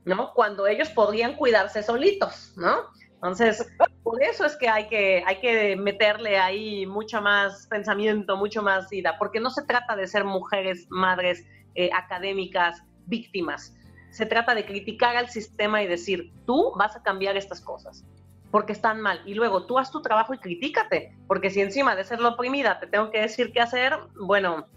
¿no? 0.07 0.31
Cuando 0.33 0.67
ellos 0.67 0.89
podrían 0.89 1.36
cuidarse 1.36 1.83
solitos, 1.83 2.53
¿no? 2.55 2.77
Entonces, 3.15 3.67
por 4.03 4.23
eso 4.23 4.45
es 4.45 4.55
que 4.55 4.69
hay 4.69 4.88
que, 4.88 5.21
hay 5.25 5.39
que 5.39 5.75
meterle 5.75 6.38
ahí 6.38 6.86
mucho 6.86 7.21
más 7.21 7.67
pensamiento, 7.67 8.38
mucho 8.38 8.63
más 8.63 8.91
ida, 8.93 9.17
porque 9.17 9.39
no 9.41 9.49
se 9.49 9.63
trata 9.65 9.95
de 9.95 10.07
ser 10.07 10.23
mujeres, 10.23 10.88
madres, 10.89 11.45
eh, 11.75 11.89
académicas, 11.93 12.81
víctimas. 13.05 13.75
Se 14.10 14.26
trata 14.26 14.56
de 14.56 14.65
criticar 14.65 15.15
al 15.15 15.30
sistema 15.30 15.82
y 15.84 15.88
decir, 15.88 16.32
tú 16.46 16.74
vas 16.76 16.96
a 16.96 17.04
cambiar 17.04 17.38
estas 17.38 17.62
cosas, 17.62 18.06
porque 18.52 18.74
están 18.74 19.02
mal. 19.02 19.22
Y 19.26 19.34
luego 19.34 19.65
tú 19.65 19.78
haz 19.78 19.91
tu 19.91 20.02
trabajo 20.02 20.34
y 20.34 20.39
critícate, 20.39 21.15
porque 21.28 21.50
si 21.50 21.62
encima 21.62 21.96
de 21.96 22.04
ser 22.04 22.20
la 22.20 22.30
oprimida 22.30 22.80
te 22.80 22.88
tengo 22.88 23.12
que 23.12 23.22
decir 23.22 23.52
qué 23.52 23.62
hacer, 23.62 23.93
bueno. 24.15 24.67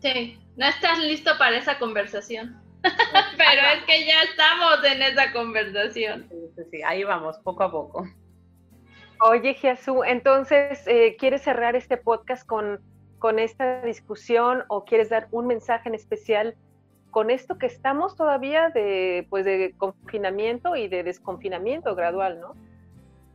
Sí, 0.00 0.38
no 0.56 0.66
estás 0.66 0.98
listo 0.98 1.32
para 1.38 1.56
esa 1.56 1.78
conversación. 1.78 2.62
Pero 2.82 3.62
es 3.74 3.84
que 3.86 4.06
ya 4.06 4.22
estamos 4.22 4.84
en 4.84 5.02
esa 5.02 5.32
conversación. 5.32 6.28
Sí, 6.70 6.82
ahí 6.82 7.04
vamos, 7.04 7.38
poco 7.38 7.64
a 7.64 7.70
poco. 7.70 8.06
Oye, 9.20 9.54
Jesús, 9.54 9.98
entonces, 10.06 10.86
eh, 10.86 11.16
¿quieres 11.18 11.42
cerrar 11.42 11.74
este 11.74 11.96
podcast 11.96 12.46
con, 12.46 12.80
con 13.18 13.40
esta 13.40 13.82
discusión 13.82 14.62
o 14.68 14.84
quieres 14.84 15.08
dar 15.08 15.26
un 15.32 15.48
mensaje 15.48 15.88
en 15.88 15.96
especial 15.96 16.54
con 17.10 17.30
esto 17.30 17.58
que 17.58 17.66
estamos 17.66 18.16
todavía 18.16 18.70
de, 18.70 19.26
pues, 19.30 19.44
de 19.44 19.74
confinamiento 19.76 20.76
y 20.76 20.88
de 20.88 21.02
desconfinamiento 21.02 21.94
gradual, 21.94 22.40
¿no? 22.40 22.54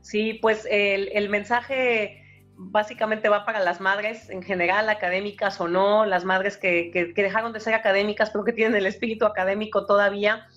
Sí, 0.02 0.34
pues 0.42 0.68
el, 0.70 1.30
mensaje 1.30 2.22
básicamente 2.56 3.30
va 3.30 3.46
para 3.46 3.62
las 3.62 3.80
madres 3.80 4.30
en 4.30 4.44
general, 4.44 4.90
académicas 4.90 5.60
o 5.62 5.68
no, 5.68 6.06
las 6.06 6.26
madres 6.26 6.58
que, 6.58 6.92
que, 6.92 7.24
dejaron 7.24 7.54
de 7.54 7.62
ser 7.62 7.74
académicas, 7.74 8.30
pero 8.30 8.44
que 8.44 8.54
tienen 8.54 8.76
el 8.76 8.86
espíritu 8.86 9.26
académico 9.26 9.86
todavía, 9.86 10.48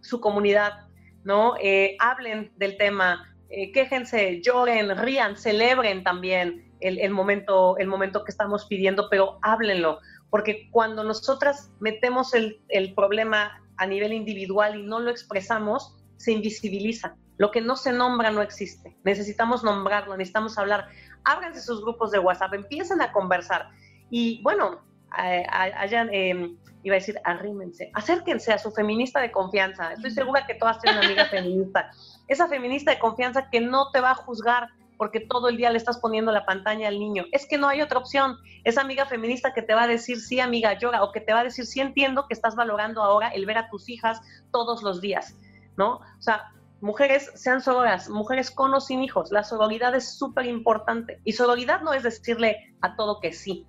su 0.00 0.20
comunidad, 0.20 0.86
¿no? 1.22 1.54
Eh, 1.62 1.96
hablen 2.00 2.50
del 2.56 2.76
tema, 2.76 3.36
eh, 3.48 3.70
quéjense, 3.72 4.40
lloren, 4.42 4.96
rían, 4.98 5.36
celebren 5.36 6.02
también 6.02 6.66
el, 6.80 7.10
momento, 7.10 7.78
el 7.78 7.86
momento 7.86 8.24
que 8.24 8.30
estamos 8.30 8.66
pidiendo, 8.66 9.08
pero 9.08 9.38
háblenlo, 9.42 10.00
porque 10.30 10.68
cuando 10.70 11.04
nosotras 11.04 11.70
metemos 11.80 12.34
el, 12.34 12.60
el 12.68 12.94
problema 12.94 13.62
a 13.76 13.86
nivel 13.86 14.12
individual 14.12 14.78
y 14.78 14.82
no 14.82 15.00
lo 15.00 15.10
expresamos, 15.10 15.96
se 16.16 16.32
invisibiliza. 16.32 17.16
Lo 17.38 17.50
que 17.50 17.60
no 17.60 17.76
se 17.76 17.92
nombra 17.92 18.30
no 18.30 18.40
existe. 18.40 18.96
Necesitamos 19.04 19.62
nombrarlo, 19.62 20.16
necesitamos 20.16 20.56
hablar 20.58 20.88
ábranse 21.24 21.60
sus 21.60 21.82
grupos 21.82 22.10
de 22.10 22.18
WhatsApp, 22.18 22.54
empiecen 22.54 23.02
a 23.02 23.12
conversar. 23.12 23.68
Y 24.10 24.40
bueno, 24.42 24.80
hayan, 25.10 26.08
em, 26.12 26.56
iba 26.82 26.94
a 26.94 26.98
decir, 26.98 27.20
arrímense, 27.24 27.90
acérquense 27.94 28.52
a 28.52 28.58
su 28.58 28.70
feminista 28.70 29.20
de 29.20 29.32
confianza. 29.32 29.92
Estoy 29.92 30.12
segura 30.12 30.46
que 30.46 30.54
todas 30.54 30.80
tienen 30.80 30.98
una 30.98 31.06
amiga 31.06 31.24
feminista. 31.30 31.90
Esa 32.28 32.48
feminista 32.48 32.92
de 32.92 32.98
confianza 32.98 33.50
que 33.50 33.60
no 33.60 33.90
te 33.90 34.00
va 34.00 34.12
a 34.12 34.14
juzgar 34.14 34.68
porque 34.96 35.20
todo 35.20 35.48
el 35.48 35.56
día 35.56 35.70
le 35.70 35.78
estás 35.78 35.98
poniendo 35.98 36.32
la 36.32 36.44
pantalla 36.46 36.88
al 36.88 36.98
niño. 36.98 37.24
Es 37.32 37.46
que 37.46 37.58
no 37.58 37.68
hay 37.68 37.82
otra 37.82 37.98
opción. 37.98 38.36
Esa 38.64 38.80
amiga 38.80 39.06
feminista 39.06 39.52
que 39.52 39.62
te 39.62 39.74
va 39.74 39.84
a 39.84 39.86
decir, 39.86 40.20
sí, 40.20 40.40
amiga, 40.40 40.78
llora, 40.78 41.02
o 41.02 41.12
que 41.12 41.20
te 41.20 41.32
va 41.32 41.40
a 41.40 41.44
decir, 41.44 41.66
sí, 41.66 41.80
entiendo 41.80 42.26
que 42.26 42.34
estás 42.34 42.56
valorando 42.56 43.02
ahora 43.02 43.28
el 43.28 43.46
ver 43.46 43.58
a 43.58 43.68
tus 43.68 43.88
hijas 43.88 44.20
todos 44.52 44.82
los 44.82 45.00
días, 45.00 45.36
¿no? 45.76 45.96
O 45.96 46.22
sea, 46.22 46.52
mujeres 46.80 47.30
sean 47.34 47.60
sororas, 47.60 48.08
mujeres 48.08 48.50
con 48.50 48.74
o 48.74 48.80
sin 48.80 49.02
hijos. 49.02 49.30
La 49.30 49.44
sororidad 49.44 49.94
es 49.94 50.16
súper 50.16 50.46
importante. 50.46 51.20
Y 51.24 51.32
sororidad 51.32 51.82
no 51.82 51.92
es 51.92 52.02
decirle 52.02 52.74
a 52.80 52.96
todo 52.96 53.20
que 53.20 53.32
sí. 53.32 53.66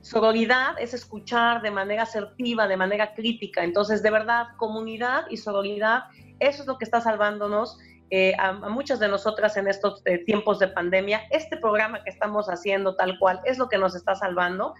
Sororidad 0.00 0.78
es 0.78 0.94
escuchar 0.94 1.60
de 1.60 1.70
manera 1.70 2.04
asertiva, 2.04 2.68
de 2.68 2.76
manera 2.76 3.14
crítica. 3.14 3.64
Entonces, 3.64 4.02
de 4.02 4.10
verdad, 4.10 4.46
comunidad 4.56 5.24
y 5.28 5.36
sororidad, 5.36 6.04
eso 6.38 6.62
es 6.62 6.68
lo 6.68 6.78
que 6.78 6.84
está 6.84 7.00
salvándonos 7.00 7.78
eh, 8.10 8.34
a, 8.38 8.52
muchas 8.52 8.98
de 9.00 9.08
nosotras 9.08 9.56
en 9.56 9.68
estos 9.68 10.02
eh, 10.04 10.18
tiempos 10.24 10.58
de 10.58 10.68
pandemia. 10.68 11.22
Este 11.30 11.56
programa 11.56 12.02
que 12.04 12.10
estamos 12.10 12.48
haciendo 12.48 12.96
tal 12.96 13.18
cual 13.18 13.40
es 13.44 13.58
lo 13.58 13.68
que 13.68 13.78
nos 13.78 13.94
está 13.94 14.14
salvando. 14.14 14.74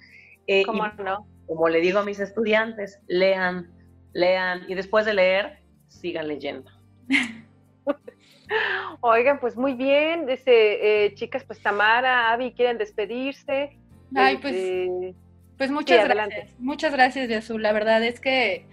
Eh, 0.46 0.64
no? 1.04 1.26
Como 1.46 1.68
le 1.68 1.80
digo 1.80 1.98
a 1.98 2.04
mis 2.04 2.20
estudiantes, 2.20 3.00
lean, 3.06 3.70
lean 4.12 4.64
y 4.68 4.74
después 4.74 5.04
de 5.06 5.14
leer, 5.14 5.60
sigan 5.88 6.28
leyendo. 6.28 6.70
Oigan, 9.00 9.38
pues 9.40 9.56
muy 9.56 9.74
bien, 9.74 10.26
dice, 10.26 11.04
eh, 11.04 11.14
chicas, 11.14 11.44
pues 11.44 11.60
Tamara, 11.60 12.32
Avi, 12.32 12.52
quieren 12.52 12.78
despedirse. 12.78 13.76
Ay, 14.14 14.38
pues, 14.38 14.54
este, 14.54 15.14
pues 15.56 15.70
muchas 15.70 16.08
gracias. 16.08 16.54
Muchas 16.58 16.92
gracias, 16.92 17.30
Azul. 17.30 17.62
La 17.62 17.72
verdad 17.72 18.02
es 18.02 18.20
que, 18.20 18.66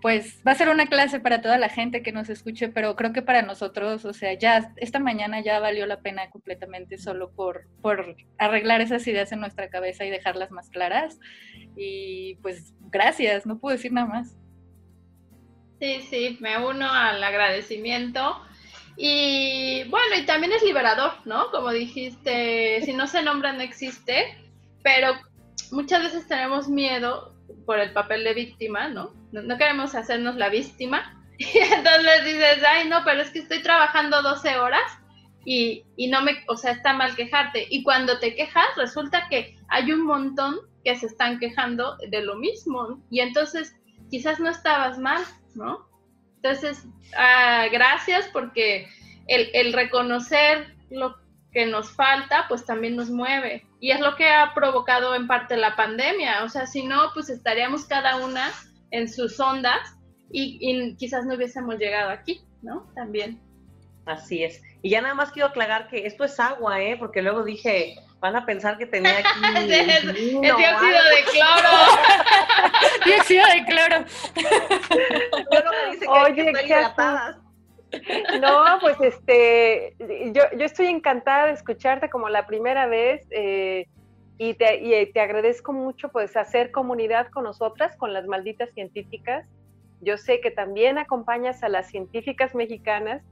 pues, 0.00 0.40
va 0.46 0.52
a 0.52 0.54
ser 0.54 0.68
una 0.68 0.86
clase 0.86 1.18
para 1.18 1.42
toda 1.42 1.58
la 1.58 1.68
gente 1.68 2.02
que 2.02 2.12
nos 2.12 2.28
escuche, 2.28 2.68
pero 2.68 2.94
creo 2.94 3.12
que 3.12 3.22
para 3.22 3.42
nosotros, 3.42 4.04
o 4.04 4.12
sea, 4.12 4.34
ya 4.34 4.72
esta 4.76 5.00
mañana 5.00 5.40
ya 5.40 5.58
valió 5.58 5.86
la 5.86 6.00
pena 6.00 6.30
completamente 6.30 6.98
solo 6.98 7.32
por, 7.32 7.66
por 7.82 8.16
arreglar 8.38 8.80
esas 8.80 9.06
ideas 9.08 9.32
en 9.32 9.40
nuestra 9.40 9.70
cabeza 9.70 10.04
y 10.04 10.10
dejarlas 10.10 10.50
más 10.52 10.70
claras. 10.70 11.18
Y 11.76 12.36
pues, 12.42 12.74
gracias, 12.90 13.44
no 13.44 13.58
puedo 13.58 13.76
decir 13.76 13.92
nada 13.92 14.06
más. 14.06 14.36
Sí, 15.80 16.02
sí, 16.08 16.38
me 16.40 16.64
uno 16.64 16.90
al 16.90 17.22
agradecimiento. 17.22 18.40
Y 18.96 19.84
bueno, 19.88 20.16
y 20.16 20.26
también 20.26 20.52
es 20.52 20.62
liberador, 20.62 21.12
¿no? 21.24 21.50
Como 21.50 21.70
dijiste, 21.70 22.82
si 22.82 22.92
no 22.92 23.06
se 23.06 23.22
nombra 23.22 23.52
no 23.52 23.62
existe, 23.62 24.36
pero 24.82 25.14
muchas 25.70 26.02
veces 26.02 26.26
tenemos 26.26 26.68
miedo 26.68 27.37
por 27.66 27.78
el 27.78 27.92
papel 27.92 28.24
de 28.24 28.34
víctima, 28.34 28.88
¿no? 28.88 29.14
No, 29.32 29.58
queremos 29.58 29.94
hacernos 29.94 30.36
la 30.36 30.48
víctima. 30.48 31.14
Y 31.40 31.56
entonces 31.56 32.24
dices, 32.24 32.64
ay, 32.68 32.88
no, 32.88 33.04
pero 33.04 33.22
es 33.22 33.30
que 33.30 33.38
estoy 33.38 33.62
trabajando 33.62 34.22
12 34.22 34.58
horas 34.58 34.82
y, 35.44 35.84
y 35.96 36.08
no 36.08 36.20
me, 36.20 36.32
o 36.48 36.56
sea, 36.56 36.72
está 36.72 36.94
mal 36.94 37.14
quejarte. 37.14 37.64
Y 37.70 37.84
cuando 37.84 38.18
te 38.18 38.34
quejas, 38.34 38.66
resulta 38.76 39.28
que 39.28 39.56
hay 39.68 39.92
un 39.92 40.04
montón 40.04 40.56
que 40.84 40.96
se 40.96 41.06
están 41.06 41.38
quejando 41.38 41.96
de 42.08 42.22
lo 42.22 42.34
mismo. 42.34 43.00
Y 43.08 43.20
entonces 43.20 43.76
quizás 44.10 44.40
no 44.40 44.50
estabas 44.50 44.98
mal, 44.98 45.22
¿no? 45.54 45.88
Entonces, 46.42 46.84
ah, 47.16 47.66
gracias 47.70 48.28
porque 48.32 48.88
el, 49.26 49.72
reconocer 49.72 50.74
lo 50.90 51.16
que 51.52 51.66
nos 51.66 51.90
falta, 51.90 52.46
pues 52.48 52.64
también 52.64 52.96
nos 52.96 53.10
mueve. 53.10 53.66
Y 53.80 53.90
es 53.90 54.00
lo 54.00 54.16
que 54.16 54.28
ha 54.28 54.52
provocado 54.54 55.14
en 55.14 55.26
parte 55.26 55.56
la 55.56 55.76
pandemia. 55.76 56.44
O 56.44 56.48
sea, 56.48 56.66
si 56.66 56.84
no, 56.84 57.10
pues 57.14 57.30
estaríamos 57.30 57.84
cada 57.86 58.16
una 58.16 58.52
en 58.90 59.08
sus 59.08 59.38
ondas 59.40 59.96
y, 60.30 60.58
y 60.60 60.96
quizás 60.96 61.24
no 61.24 61.34
hubiésemos 61.34 61.76
llegado 61.78 62.10
aquí, 62.10 62.42
¿no? 62.62 62.90
También. 62.94 63.40
Así 64.06 64.42
es. 64.42 64.62
Y 64.82 64.90
ya 64.90 65.02
nada 65.02 65.14
más 65.14 65.32
quiero 65.32 65.48
aclarar 65.48 65.88
que 65.88 66.06
esto 66.06 66.24
es 66.24 66.38
agua, 66.40 66.80
¿eh? 66.80 66.96
Porque 66.98 67.22
luego 67.22 67.44
dije, 67.44 67.96
van 68.20 68.36
a 68.36 68.46
pensar 68.46 68.78
que 68.78 68.86
tenía 68.86 69.18
aquí. 69.18 69.28
es, 69.70 70.14
dióxido 70.14 70.40
de 70.40 71.24
cloro. 71.32 71.74
dióxido 73.04 73.46
de 73.46 73.64
cloro. 73.64 74.04
Luego 75.50 75.70
me 75.70 75.90
dice 75.92 76.00
que 76.00 76.08
Oye, 76.08 76.52
que 76.66 76.74
No, 78.40 78.78
pues 78.80 79.00
este, 79.00 79.96
yo, 80.32 80.42
yo 80.56 80.64
estoy 80.64 80.86
encantada 80.86 81.46
de 81.46 81.52
escucharte 81.52 82.10
como 82.10 82.28
la 82.28 82.46
primera 82.46 82.86
vez. 82.86 83.26
Eh, 83.30 83.86
y 84.38 84.54
te, 84.54 84.76
y 84.76 85.12
te 85.12 85.20
agradezco 85.20 85.72
mucho 85.72 86.10
pues 86.10 86.36
hacer 86.36 86.70
comunidad 86.70 87.28
con 87.30 87.44
nosotras, 87.44 87.96
con 87.96 88.12
las 88.12 88.26
malditas 88.26 88.70
científicas. 88.72 89.48
Yo 90.00 90.16
sé 90.16 90.40
que 90.40 90.52
también 90.52 90.96
acompañas 90.96 91.64
a 91.64 91.68
las 91.68 91.88
científicas 91.88 92.54
mexicanas, 92.54 93.22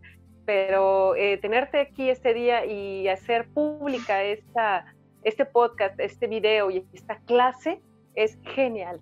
pero 0.45 1.15
eh, 1.15 1.39
tenerte 1.39 1.79
aquí 1.79 2.11
este 2.11 2.35
día 2.35 2.67
y 2.67 3.07
hacer 3.07 3.49
pública 3.49 4.25
esta, 4.25 4.85
este 5.23 5.45
podcast, 5.45 5.99
este 6.01 6.27
video 6.27 6.73
y 6.73 6.85
esta 6.93 7.19
clase 7.21 7.81
es 8.17 8.37
genial. 8.55 9.01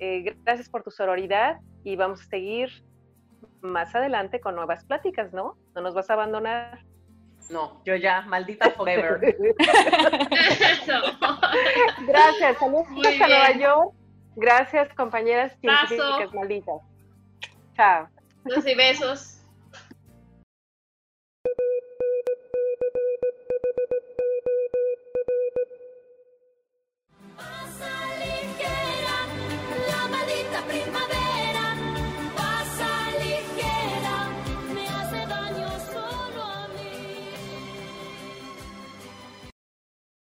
Eh, 0.00 0.34
gracias 0.44 0.68
por 0.68 0.82
tu 0.82 0.90
sororidad 0.90 1.60
y 1.82 1.96
vamos 1.96 2.20
a 2.20 2.24
seguir 2.24 2.84
más 3.60 3.94
adelante 3.94 4.40
con 4.40 4.54
nuevas 4.54 4.84
pláticas, 4.84 5.32
¿no? 5.32 5.56
No 5.74 5.82
nos 5.82 5.94
vas 5.94 6.10
a 6.10 6.14
abandonar. 6.14 6.80
No, 7.50 7.82
yo 7.84 7.96
ya, 7.96 8.22
maldita 8.22 8.70
forever. 8.76 9.20
Gracias, 12.06 12.58
saludos 12.58 12.86
a 12.88 13.26
Nueva 13.26 13.52
York. 13.52 13.92
Gracias, 14.36 14.92
compañeras 14.94 15.52
científicas 15.60 16.32
malditas. 16.32 16.80
Chao. 17.74 18.08
Besos 18.44 18.66
y 18.66 18.74
besos. 18.74 19.37